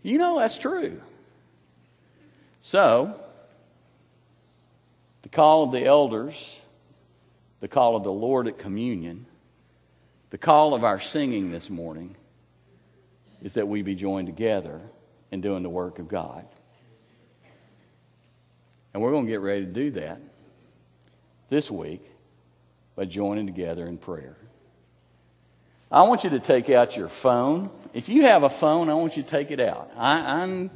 You 0.05 0.19
know 0.19 0.39
that's 0.39 0.57
true. 0.57 1.01
So, 2.61 3.21
the 5.23 5.31
call 5.31 5.65
of 5.65 5.73
the 5.73 5.85
elders, 5.85 6.63
the 7.59 7.67
call 7.67 7.97
of 7.97 8.05
the 8.05 8.13
Lord 8.13 8.47
at 8.47 8.57
communion, 8.57 9.27
the 10.35 10.39
call 10.39 10.75
of 10.75 10.83
our 10.83 10.99
singing 10.99 11.53
this 11.53 11.71
morning 11.71 12.17
is 13.41 13.55
that 13.55 13.69
we 13.69 13.83
be 13.83 13.95
joined 13.95 14.27
together 14.27 14.81
in 15.31 15.41
doing 15.41 15.63
the 15.63 15.69
work 15.69 16.01
of 16.01 16.09
God. 16.09 16.45
And 18.93 19.01
we're 19.01 19.13
going 19.13 19.27
to 19.27 19.31
get 19.31 19.41
ready 19.41 19.65
to 19.65 19.71
do 19.71 19.93
that 19.93 20.21
this 21.51 21.71
week 21.71 22.05
by 22.97 23.05
joining 23.05 23.47
together 23.47 23.87
in 23.87 23.97
prayer. 23.97 24.35
I 25.89 26.03
want 26.03 26.25
you 26.25 26.31
to 26.31 26.41
take 26.41 26.69
out 26.69 26.97
your 26.97 27.09
phone. 27.09 27.71
If 27.93 28.09
you 28.09 28.23
have 28.23 28.43
a 28.43 28.51
phone, 28.51 28.91
I 28.91 28.95
want 28.95 29.17
you 29.17 29.23
to 29.23 29.29
take 29.29 29.53
it 29.53 29.61
out. 29.61 29.93
I, 29.97 30.43
I'm, 30.43 30.69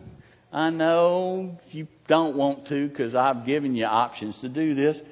I 0.53 0.71
know 0.71 1.59
you 1.73 1.88
don't 2.07 2.37
want 2.37 2.66
to 2.66 2.88
because 2.88 3.16
I've 3.16 3.44
given 3.44 3.75
you 3.75 3.87
options 3.87 4.40
to 4.42 4.49
do 4.49 4.77
this, 4.77 5.03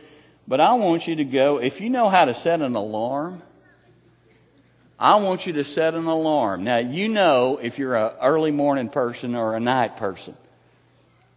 but 0.46 0.61
I 0.61 0.74
want 0.74 1.09
you 1.09 1.16
to 1.16 1.24
go. 1.24 1.59
If 1.59 1.80
you 1.80 1.90
know 1.90 2.09
how 2.09 2.26
to 2.26 2.32
set 2.32 2.62
an 2.62 2.76
alarm, 2.76 3.42
I 4.98 5.16
want 5.16 5.46
you 5.46 5.52
to 5.54 5.64
set 5.64 5.94
an 5.94 6.06
alarm. 6.06 6.64
Now, 6.64 6.78
you 6.78 7.09
know 7.09 7.59
if 7.61 7.78
you're 7.78 7.96
an 7.96 8.12
early 8.22 8.50
morning 8.50 8.88
person 8.88 9.35
or 9.35 9.54
a 9.54 9.61
night 9.61 9.98
person. 9.98 10.37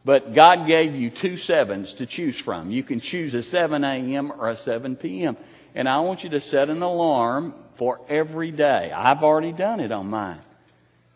But 0.06 0.34
God 0.34 0.66
gave 0.66 0.96
you 0.96 1.10
two 1.10 1.36
sevens 1.36 1.94
to 1.96 2.06
choose 2.06 2.40
from. 2.40 2.72
You 2.72 2.84
can 2.84 3.02
choose 3.02 3.34
a 3.34 3.44
7 3.44 3.84
a.m. 3.84 4.32
or 4.32 4.50
a 4.50 4.56
7 4.56 4.96
p.m. 4.96 5.36
And 5.76 5.90
I 5.90 6.00
want 6.00 6.24
you 6.24 6.30
to 6.32 6.40
set 6.40 6.70
an 6.70 6.82
alarm 6.82 7.54
for 7.76 8.00
every 8.08 8.52
day. 8.52 8.92
I've 8.96 9.24
already 9.24 9.52
done 9.52 9.82
it 9.82 9.92
on 9.92 10.10
mine. 10.10 10.42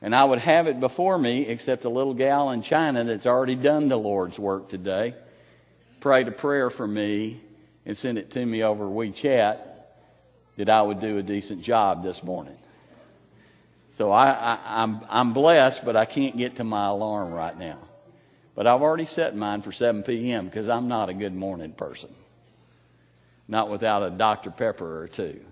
And 0.01 0.13
I 0.13 0.25
would 0.25 0.39
have 0.39 0.67
it 0.67 0.81
before 0.81 1.17
me, 1.17 1.47
except 1.47 1.85
a 1.85 1.89
little 1.89 2.13
gal 2.13 2.51
in 2.51 2.61
China 2.61 3.05
that's 3.05 3.25
already 3.25 3.55
done 3.55 3.87
the 3.87 3.97
Lord's 3.97 4.37
work 4.37 4.67
today. 4.67 5.15
Prayed 6.01 6.27
a 6.27 6.31
prayer 6.31 6.69
for 6.69 6.85
me 6.85 7.39
and 7.85 7.97
sent 7.97 8.17
it 8.17 8.31
to 8.31 8.45
me 8.45 8.63
over 8.63 8.83
WeChat 8.83 9.72
that 10.57 10.69
I 10.69 10.81
would 10.81 10.99
do 10.99 11.17
a 11.17 11.23
decent 11.23 11.61
job 11.61 12.03
this 12.03 12.23
morning. 12.23 12.57
So 13.91 14.11
I, 14.11 14.29
I, 14.31 14.59
I'm, 14.65 15.01
I'm 15.09 15.33
blessed, 15.33 15.85
but 15.85 15.95
I 15.95 16.05
can't 16.05 16.37
get 16.37 16.55
to 16.55 16.63
my 16.63 16.87
alarm 16.87 17.31
right 17.31 17.57
now. 17.57 17.77
But 18.55 18.67
I've 18.67 18.81
already 18.81 19.05
set 19.05 19.35
mine 19.35 19.61
for 19.61 19.71
7 19.71 20.03
p.m. 20.03 20.45
because 20.45 20.69
I'm 20.69 20.87
not 20.87 21.09
a 21.09 21.13
good 21.13 21.33
morning 21.33 21.71
person. 21.71 22.13
Not 23.47 23.69
without 23.69 24.03
a 24.03 24.09
Dr. 24.09 24.51
Pepper 24.51 25.03
or 25.03 25.07
two. 25.07 25.43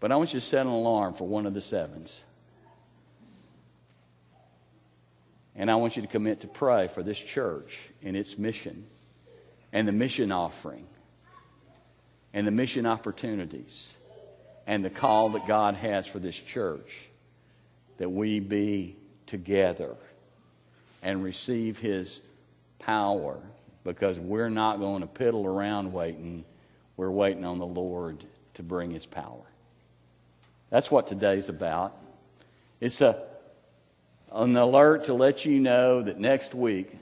But 0.00 0.12
I 0.12 0.16
want 0.16 0.34
you 0.34 0.40
to 0.40 0.46
set 0.46 0.66
an 0.66 0.72
alarm 0.72 1.14
for 1.14 1.26
one 1.26 1.46
of 1.46 1.54
the 1.54 1.60
sevens. 1.60 2.20
And 5.54 5.70
I 5.70 5.76
want 5.76 5.96
you 5.96 6.02
to 6.02 6.08
commit 6.08 6.40
to 6.40 6.46
pray 6.46 6.88
for 6.88 7.02
this 7.02 7.18
church 7.18 7.78
and 8.02 8.14
its 8.16 8.36
mission 8.36 8.86
and 9.72 9.88
the 9.88 9.92
mission 9.92 10.30
offering 10.30 10.86
and 12.36 12.46
the 12.46 12.50
mission 12.50 12.84
opportunities 12.84 13.94
and 14.66 14.84
the 14.84 14.90
call 14.90 15.30
that 15.30 15.46
God 15.46 15.74
has 15.74 16.06
for 16.06 16.18
this 16.18 16.36
church 16.36 17.08
that 17.96 18.10
we 18.10 18.40
be 18.40 18.94
together 19.24 19.96
and 21.02 21.24
receive 21.24 21.78
His 21.78 22.20
power 22.78 23.38
because 23.84 24.18
we're 24.18 24.50
not 24.50 24.80
going 24.80 25.00
to 25.00 25.06
piddle 25.06 25.46
around 25.46 25.94
waiting. 25.94 26.44
We're 26.98 27.10
waiting 27.10 27.46
on 27.46 27.58
the 27.58 27.66
Lord 27.66 28.22
to 28.54 28.62
bring 28.62 28.90
His 28.90 29.06
power. 29.06 29.46
That's 30.68 30.90
what 30.90 31.06
today's 31.06 31.48
about. 31.48 31.96
It's 32.82 33.00
a, 33.00 33.22
an 34.30 34.54
alert 34.58 35.06
to 35.06 35.14
let 35.14 35.46
you 35.46 35.58
know 35.58 36.02
that 36.02 36.20
next 36.20 36.54
week 36.54 36.92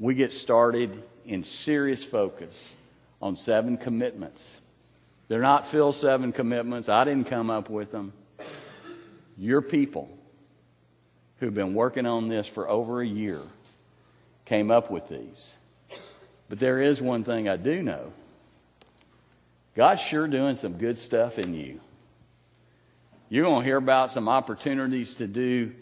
we 0.00 0.16
get 0.16 0.32
started 0.32 1.00
in 1.24 1.44
serious 1.44 2.04
focus 2.04 2.74
on 3.20 3.36
seven 3.36 3.76
commitments. 3.76 4.60
They're 5.28 5.40
not 5.40 5.66
Phil's 5.66 5.98
seven 5.98 6.32
commitments. 6.32 6.88
I 6.88 7.04
didn't 7.04 7.26
come 7.26 7.50
up 7.50 7.68
with 7.68 7.90
them. 7.90 8.12
Your 9.36 9.60
people 9.60 10.08
who've 11.38 11.54
been 11.54 11.74
working 11.74 12.06
on 12.06 12.28
this 12.28 12.46
for 12.46 12.68
over 12.68 13.00
a 13.00 13.06
year 13.06 13.40
came 14.44 14.70
up 14.70 14.90
with 14.90 15.08
these. 15.08 15.54
But 16.48 16.58
there 16.58 16.80
is 16.80 17.02
one 17.02 17.24
thing 17.24 17.48
I 17.48 17.56
do 17.56 17.82
know 17.82 18.12
God's 19.74 20.00
sure 20.00 20.26
doing 20.26 20.54
some 20.54 20.74
good 20.74 20.96
stuff 20.96 21.38
in 21.38 21.52
you. 21.52 21.80
You're 23.28 23.44
going 23.44 23.60
to 23.60 23.64
hear 23.64 23.76
about 23.76 24.12
some 24.12 24.28
opportunities 24.28 25.14
to 25.14 25.26
do 25.26 25.74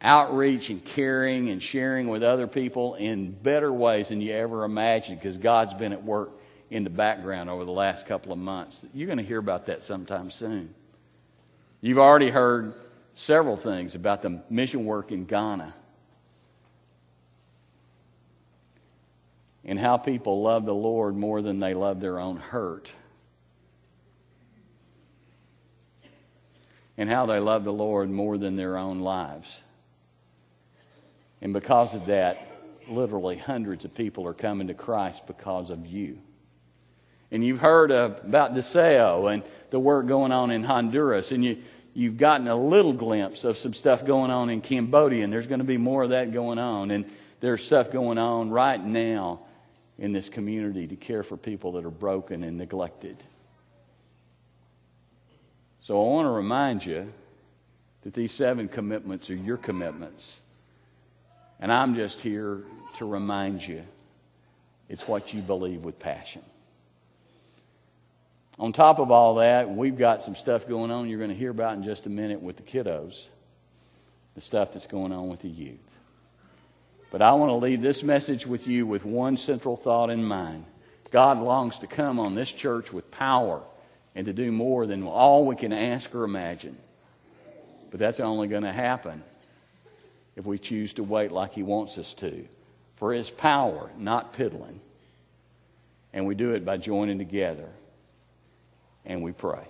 outreach 0.00 0.70
and 0.70 0.82
caring 0.84 1.50
and 1.50 1.62
sharing 1.62 2.08
with 2.08 2.22
other 2.22 2.46
people 2.46 2.94
in 2.94 3.32
better 3.32 3.72
ways 3.72 4.08
than 4.08 4.20
you 4.20 4.32
ever 4.32 4.64
imagined 4.64 5.18
because 5.18 5.36
God's 5.36 5.74
been 5.74 5.92
at 5.92 6.04
work 6.04 6.30
in 6.70 6.84
the 6.84 6.90
background 6.90 7.48
over 7.48 7.64
the 7.64 7.72
last 7.72 8.06
couple 8.06 8.32
of 8.32 8.38
months. 8.38 8.84
You're 8.92 9.06
going 9.06 9.18
to 9.18 9.24
hear 9.24 9.38
about 9.38 9.66
that 9.66 9.82
sometime 9.82 10.30
soon. 10.30 10.74
You've 11.80 11.98
already 11.98 12.30
heard 12.30 12.74
several 13.14 13.56
things 13.56 13.94
about 13.94 14.22
the 14.22 14.42
mission 14.50 14.84
work 14.84 15.12
in 15.12 15.24
Ghana 15.24 15.74
and 19.64 19.78
how 19.78 19.96
people 19.96 20.42
love 20.42 20.64
the 20.66 20.74
Lord 20.74 21.16
more 21.16 21.42
than 21.42 21.58
they 21.58 21.74
love 21.74 22.00
their 22.00 22.18
own 22.18 22.36
hurt. 22.36 22.92
and 26.96 27.10
how 27.10 27.26
they 27.26 27.38
love 27.38 27.64
the 27.64 27.72
Lord 27.72 28.10
more 28.10 28.38
than 28.38 28.56
their 28.56 28.76
own 28.76 29.00
lives. 29.00 29.60
And 31.40 31.52
because 31.52 31.94
of 31.94 32.06
that, 32.06 32.46
literally 32.88 33.36
hundreds 33.36 33.84
of 33.84 33.94
people 33.94 34.26
are 34.26 34.34
coming 34.34 34.68
to 34.68 34.74
Christ 34.74 35.26
because 35.26 35.70
of 35.70 35.86
you. 35.86 36.18
And 37.30 37.44
you've 37.44 37.60
heard 37.60 37.90
of, 37.90 38.24
about 38.24 38.54
Deseo 38.54 39.32
and 39.32 39.42
the 39.70 39.80
work 39.80 40.06
going 40.06 40.32
on 40.32 40.50
in 40.50 40.62
Honduras, 40.62 41.32
and 41.32 41.44
you, 41.44 41.58
you've 41.92 42.18
gotten 42.18 42.46
a 42.46 42.56
little 42.56 42.92
glimpse 42.92 43.44
of 43.44 43.56
some 43.56 43.74
stuff 43.74 44.04
going 44.04 44.30
on 44.30 44.50
in 44.50 44.60
Cambodia, 44.60 45.24
and 45.24 45.32
there's 45.32 45.46
going 45.46 45.58
to 45.58 45.64
be 45.64 45.76
more 45.76 46.04
of 46.04 46.10
that 46.10 46.32
going 46.32 46.58
on. 46.58 46.90
And 46.90 47.04
there's 47.40 47.64
stuff 47.64 47.90
going 47.90 48.18
on 48.18 48.50
right 48.50 48.82
now 48.82 49.40
in 49.98 50.12
this 50.12 50.28
community 50.28 50.86
to 50.86 50.96
care 50.96 51.22
for 51.22 51.36
people 51.36 51.72
that 51.72 51.84
are 51.84 51.90
broken 51.90 52.44
and 52.44 52.56
neglected. 52.58 53.16
So 55.80 56.00
I 56.00 56.08
want 56.08 56.26
to 56.26 56.30
remind 56.30 56.84
you 56.84 57.12
that 58.02 58.14
these 58.14 58.32
seven 58.32 58.68
commitments 58.68 59.30
are 59.30 59.34
your 59.34 59.56
commitments. 59.56 60.40
And 61.58 61.72
I'm 61.72 61.94
just 61.94 62.20
here 62.20 62.62
to 62.98 63.04
remind 63.04 63.66
you 63.66 63.84
it's 64.88 65.08
what 65.08 65.32
you 65.32 65.42
believe 65.42 65.84
with 65.84 65.98
passion. 65.98 66.42
On 68.58 68.72
top 68.72 68.98
of 68.98 69.10
all 69.10 69.36
that, 69.36 69.68
we've 69.68 69.98
got 69.98 70.22
some 70.22 70.34
stuff 70.34 70.66
going 70.66 70.90
on 70.90 71.08
you're 71.08 71.18
going 71.18 71.30
to 71.30 71.36
hear 71.36 71.50
about 71.50 71.76
in 71.76 71.84
just 71.84 72.06
a 72.06 72.10
minute 72.10 72.40
with 72.40 72.56
the 72.56 72.62
kiddos, 72.62 73.26
the 74.34 74.40
stuff 74.40 74.72
that's 74.72 74.86
going 74.86 75.12
on 75.12 75.28
with 75.28 75.40
the 75.40 75.48
youth. 75.48 75.78
But 77.10 77.22
I 77.22 77.32
want 77.32 77.50
to 77.50 77.56
leave 77.56 77.82
this 77.82 78.02
message 78.02 78.46
with 78.46 78.66
you 78.66 78.86
with 78.86 79.04
one 79.04 79.36
central 79.36 79.76
thought 79.76 80.10
in 80.10 80.24
mind. 80.24 80.64
God 81.10 81.38
longs 81.38 81.78
to 81.80 81.86
come 81.86 82.18
on 82.18 82.34
this 82.34 82.50
church 82.50 82.92
with 82.92 83.10
power 83.10 83.62
and 84.14 84.26
to 84.26 84.32
do 84.32 84.50
more 84.50 84.86
than 84.86 85.04
all 85.04 85.46
we 85.46 85.54
can 85.54 85.72
ask 85.72 86.14
or 86.14 86.24
imagine. 86.24 86.76
But 87.90 88.00
that's 88.00 88.20
only 88.20 88.48
going 88.48 88.64
to 88.64 88.72
happen 88.72 89.22
if 90.34 90.44
we 90.44 90.58
choose 90.58 90.94
to 90.94 91.02
wait 91.02 91.30
like 91.30 91.54
He 91.54 91.62
wants 91.62 91.98
us 91.98 92.14
to 92.14 92.46
for 92.96 93.12
His 93.12 93.30
power, 93.30 93.90
not 93.98 94.32
piddling, 94.32 94.80
And 96.12 96.26
we 96.26 96.34
do 96.34 96.52
it 96.54 96.64
by 96.64 96.78
joining 96.78 97.18
together 97.18 97.68
and 99.06 99.22
we 99.22 99.32
pray. 99.32 99.66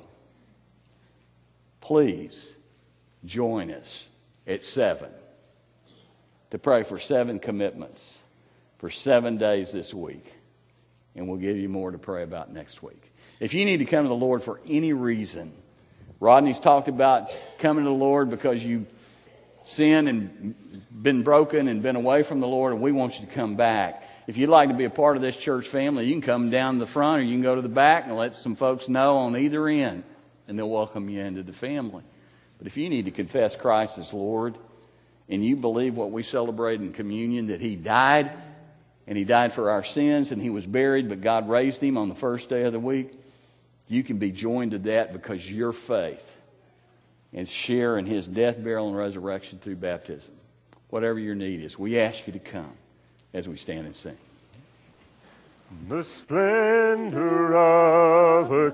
Please 1.81 2.55
join 3.25 3.71
us 3.71 4.07
at 4.47 4.65
7 4.65 5.09
to 6.51 6.59
pray 6.59 6.83
for 6.83 6.99
seven 6.99 7.39
commitments 7.39 8.19
for 8.79 8.91
seven 8.91 9.37
days 9.37 9.73
this 9.73 9.93
week. 9.93 10.33
And 11.15 11.29
we'll 11.29 11.39
give 11.39 11.57
you 11.57 11.69
more 11.69 11.91
to 11.91 11.99
pray 11.99 12.23
about 12.23 12.53
next 12.53 12.83
week. 12.83 13.13
If 13.41 13.55
you 13.55 13.65
need 13.65 13.79
to 13.79 13.85
come 13.85 14.05
to 14.05 14.09
the 14.09 14.15
Lord 14.15 14.43
for 14.43 14.61
any 14.69 14.93
reason, 14.93 15.53
Rodney's 16.21 16.59
talked 16.59 16.89
about 16.89 17.29
coming 17.59 17.85
to 17.85 17.91
the 17.91 17.97
Lord 17.97 18.31
because 18.31 18.65
you 18.65 18.87
sinned 19.65 20.09
and 20.09 20.55
been 20.91 21.23
broken 21.23 21.69
and 21.69 21.83
been 21.83 21.97
away 21.97 22.23
from 22.23 22.41
the 22.41 22.47
Lord, 22.47 22.73
and 22.73 22.83
we 22.83 22.93
want 22.93 23.19
you 23.19 23.27
to 23.27 23.33
come 23.33 23.57
back. 23.57 24.06
If 24.27 24.37
you'd 24.37 24.51
like 24.51 24.71
to 24.71 24.75
be 24.75 24.85
a 24.85 24.91
part 24.91 25.17
of 25.17 25.23
this 25.23 25.37
church 25.37 25.69
family, 25.69 26.07
you 26.07 26.13
can 26.13 26.23
come 26.23 26.51
down 26.51 26.79
the 26.79 26.87
front 26.87 27.21
or 27.21 27.23
you 27.25 27.33
can 27.33 27.43
go 27.43 27.55
to 27.55 27.63
the 27.63 27.69
back 27.69 28.07
and 28.07 28.17
let 28.17 28.35
some 28.35 28.57
folks 28.57 28.89
know 28.89 29.19
on 29.19 29.37
either 29.37 29.69
end, 29.69 30.03
and 30.49 30.59
they'll 30.59 30.69
welcome 30.69 31.09
you 31.09 31.21
into 31.21 31.43
the 31.43 31.53
family. 31.53 32.03
But 32.59 32.67
if 32.67 32.77
you 32.77 32.89
need 32.89 33.05
to 33.05 33.11
confess 33.11 33.55
Christ 33.55 33.99
as 33.99 34.13
Lord, 34.13 34.57
and 35.29 35.45
you 35.45 35.57
believe 35.57 35.97
what 35.97 36.11
we 36.11 36.23
celebrate 36.23 36.81
in 36.81 36.93
communion, 36.93 37.49
that 37.49 37.61
He 37.61 37.77
died, 37.77 38.33
and 39.07 39.17
He 39.17 39.25
died 39.25 39.53
for 39.53 39.71
our 39.71 39.85
sins, 39.85 40.33
and 40.33 40.43
He 40.43 40.51
was 40.51 40.67
buried, 40.67 41.09
but 41.09 41.21
God 41.21 41.49
raised 41.49 41.81
Him 41.81 41.97
on 41.97 42.09
the 42.09 42.15
first 42.15 42.49
day 42.49 42.65
of 42.65 42.73
the 42.73 42.81
week, 42.81 43.13
you 43.89 44.03
can 44.03 44.19
be 44.19 44.33
joined 44.33 44.73
to 44.73 44.79
that 44.81 45.13
because 45.13 45.49
your 45.51 45.73
faith 45.73 46.37
and 47.33 47.49
share 47.49 47.99
in 47.99 48.07
his 48.07 48.27
death, 48.27 48.63
burial, 48.63 48.89
and 48.89 48.97
resurrection 48.97 49.59
through 49.59 49.77
baptism. 49.77 50.35
Whatever 50.89 51.19
your 51.19 51.35
need 51.35 51.63
is, 51.63 51.79
we 51.79 51.99
ask 51.99 52.27
you 52.27 52.33
to 52.33 52.39
come 52.39 52.73
as 53.33 53.49
we 53.49 53.57
stand 53.57 53.87
and 53.87 53.95
sing. 53.95 54.17
The 55.89 56.05
splendor 56.05 57.57
of 57.57 58.53
a 58.53 58.71